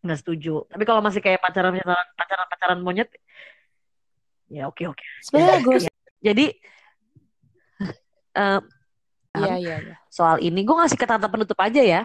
enggak 0.00 0.18
setuju. 0.24 0.64
Tapi 0.72 0.84
kalau 0.88 1.04
masih 1.04 1.20
kayak 1.20 1.44
pacaran 1.44 1.76
pacaran 1.76 2.08
pacaran 2.16 2.46
pacaran 2.48 2.80
monyet, 2.80 3.12
ya 4.48 4.64
oke 4.64 4.88
oke. 4.88 5.04
Sebenarnya 5.20 5.60
gue 5.60 5.76
Jadi 6.24 6.46
eh, 8.32 8.60
Iya, 9.32 9.56
iya, 9.56 9.76
iya. 9.80 9.96
soal 10.12 10.44
ini 10.44 10.60
gue 10.60 10.76
ngasih 10.76 10.98
kata 11.00 11.24
penutup 11.24 11.56
aja 11.56 11.80
ya. 11.80 12.00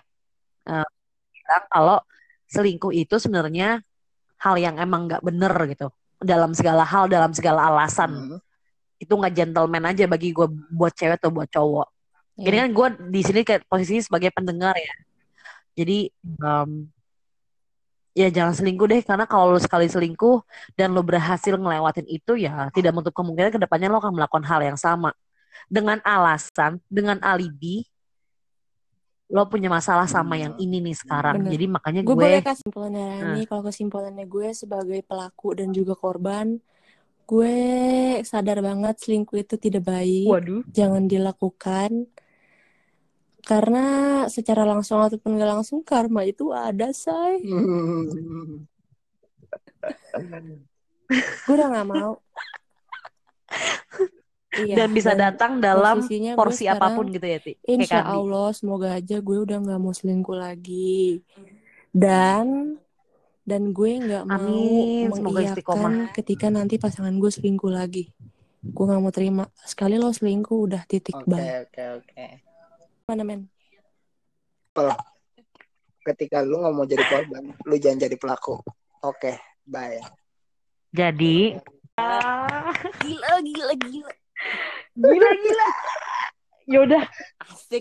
Bilang 1.36 1.66
kalau 1.68 1.98
selingkuh 2.48 2.96
itu 2.96 3.20
sebenarnya 3.20 3.84
hal 4.40 4.56
yang 4.56 4.80
emang 4.80 5.12
nggak 5.12 5.24
bener 5.24 5.52
gitu. 5.68 5.88
Dalam 6.24 6.56
segala 6.56 6.88
hal 6.88 7.12
dalam 7.12 7.32
segala 7.36 7.68
alasan. 7.68 8.12
Hmm. 8.12 8.40
itu 8.98 9.14
nggak 9.14 9.30
gentleman 9.38 9.94
aja 9.94 10.10
bagi 10.10 10.34
gue 10.34 10.50
buat 10.74 10.90
cewek 10.90 11.22
atau 11.22 11.30
buat 11.30 11.46
cowok. 11.54 11.88
Iya. 12.42 12.46
ini 12.50 12.58
kan 12.66 12.70
gue 12.74 12.88
di 13.14 13.22
sini 13.22 13.40
kayak 13.46 13.70
posisinya 13.70 14.02
sebagai 14.02 14.34
pendengar 14.34 14.74
ya. 14.74 14.94
Jadi 15.78 16.10
em, 16.42 16.70
ya 18.18 18.28
jangan 18.34 18.58
selingkuh 18.58 18.90
deh. 18.90 19.02
Karena 19.06 19.30
kalau 19.30 19.54
lu 19.54 19.62
sekali 19.62 19.86
selingkuh 19.86 20.42
dan 20.74 20.98
lu 20.98 21.06
berhasil 21.06 21.54
ngelewatin 21.54 22.10
itu 22.10 22.42
ya 22.42 22.74
tidak 22.74 22.90
menutup 22.98 23.14
kemungkinan 23.14 23.54
ke 23.54 23.60
depannya 23.62 23.94
lo 23.94 24.02
akan 24.02 24.18
melakukan 24.18 24.46
hal 24.50 24.66
yang 24.66 24.80
sama 24.82 25.14
dengan 25.66 25.98
alasan 26.06 26.78
dengan 26.88 27.18
alibi 27.26 27.84
lo 29.28 29.44
punya 29.52 29.68
masalah 29.68 30.08
sama 30.08 30.40
yang 30.40 30.56
ini 30.56 30.80
nih 30.80 30.96
sekarang 30.96 31.44
Bener. 31.44 31.52
jadi 31.52 31.66
makanya 31.68 32.02
Gue 32.08 32.16
gue, 32.16 32.24
boleh 32.24 32.40
kasih 32.40 32.64
kesimpulannya 32.64 33.06
Rani. 33.12 33.42
Kalau 33.44 33.64
kesimpulannya 33.68 34.24
gue 34.24 34.48
sebagai 34.56 35.00
pelaku 35.04 35.52
dan 35.52 35.76
juga 35.76 36.00
korban, 36.00 36.56
gue 37.28 37.56
sadar 38.24 38.64
banget 38.64 38.96
selingkuh 39.04 39.36
itu 39.44 39.60
tidak 39.60 39.84
baik. 39.84 40.32
waduh 40.32 40.64
Jangan 40.72 41.12
dilakukan. 41.12 42.08
Karena 43.44 43.86
secara 44.32 44.64
langsung 44.68 45.00
ataupun 45.00 45.40
gak 45.40 45.52
langsung 45.60 45.80
karma 45.84 46.24
itu 46.28 46.52
ada, 46.52 46.92
say. 46.92 47.40
Gue 51.48 51.54
udah 51.56 51.68
gak 51.72 51.88
mau. 51.88 52.20
Iya, 54.56 54.76
dan 54.80 54.90
bisa 54.96 55.12
datang 55.12 55.60
dalam 55.60 56.00
porsi 56.40 56.64
sekarang, 56.66 56.80
apa 56.80 56.88
pun 56.96 57.06
gitu 57.12 57.28
ya 57.28 57.40
Ti 57.44 57.52
Kayak 57.60 57.84
Insya. 57.84 58.00
Allah, 58.08 58.48
semoga 58.56 58.88
aja 58.96 59.18
gue 59.20 59.38
udah 59.44 59.58
nggak 59.60 59.80
mau 59.84 59.92
selingkuh 59.92 60.38
lagi. 60.40 61.20
Dan 61.92 62.80
dan 63.44 63.72
gue 63.76 63.92
nggak 64.00 64.24
mau 64.24 64.40
Amin, 64.40 65.12
mengiyakan 65.12 66.12
ketika 66.16 66.48
nanti 66.48 66.80
pasangan 66.80 67.12
gue 67.20 67.28
selingkuh 67.28 67.72
lagi. 67.72 68.12
Gue 68.64 68.86
nggak 68.88 69.02
mau 69.04 69.12
terima. 69.12 69.44
Sekali 69.68 70.00
lo 70.00 70.16
selingkuh 70.16 70.58
udah 70.68 70.82
titik 70.88 71.16
Oke, 71.16 71.28
bye. 71.28 71.68
oke, 71.68 71.84
oke. 72.02 72.26
Mana 73.08 73.24
men? 73.28 73.52
Ketika 76.08 76.40
lu 76.40 76.64
nggak 76.64 76.74
mau 76.76 76.88
jadi 76.88 77.04
korban, 77.04 77.44
lu 77.52 77.76
jangan 77.76 78.00
jadi 78.08 78.16
pelaku. 78.16 78.56
Oke, 79.04 79.36
bye. 79.68 80.00
jadi 80.96 81.60
Gila, 83.02 83.32
gila, 83.42 83.74
gila. 83.76 84.14
Gila 84.96 85.30
gila 85.44 85.68
yaudah 86.68 87.04
Asik. 87.48 87.76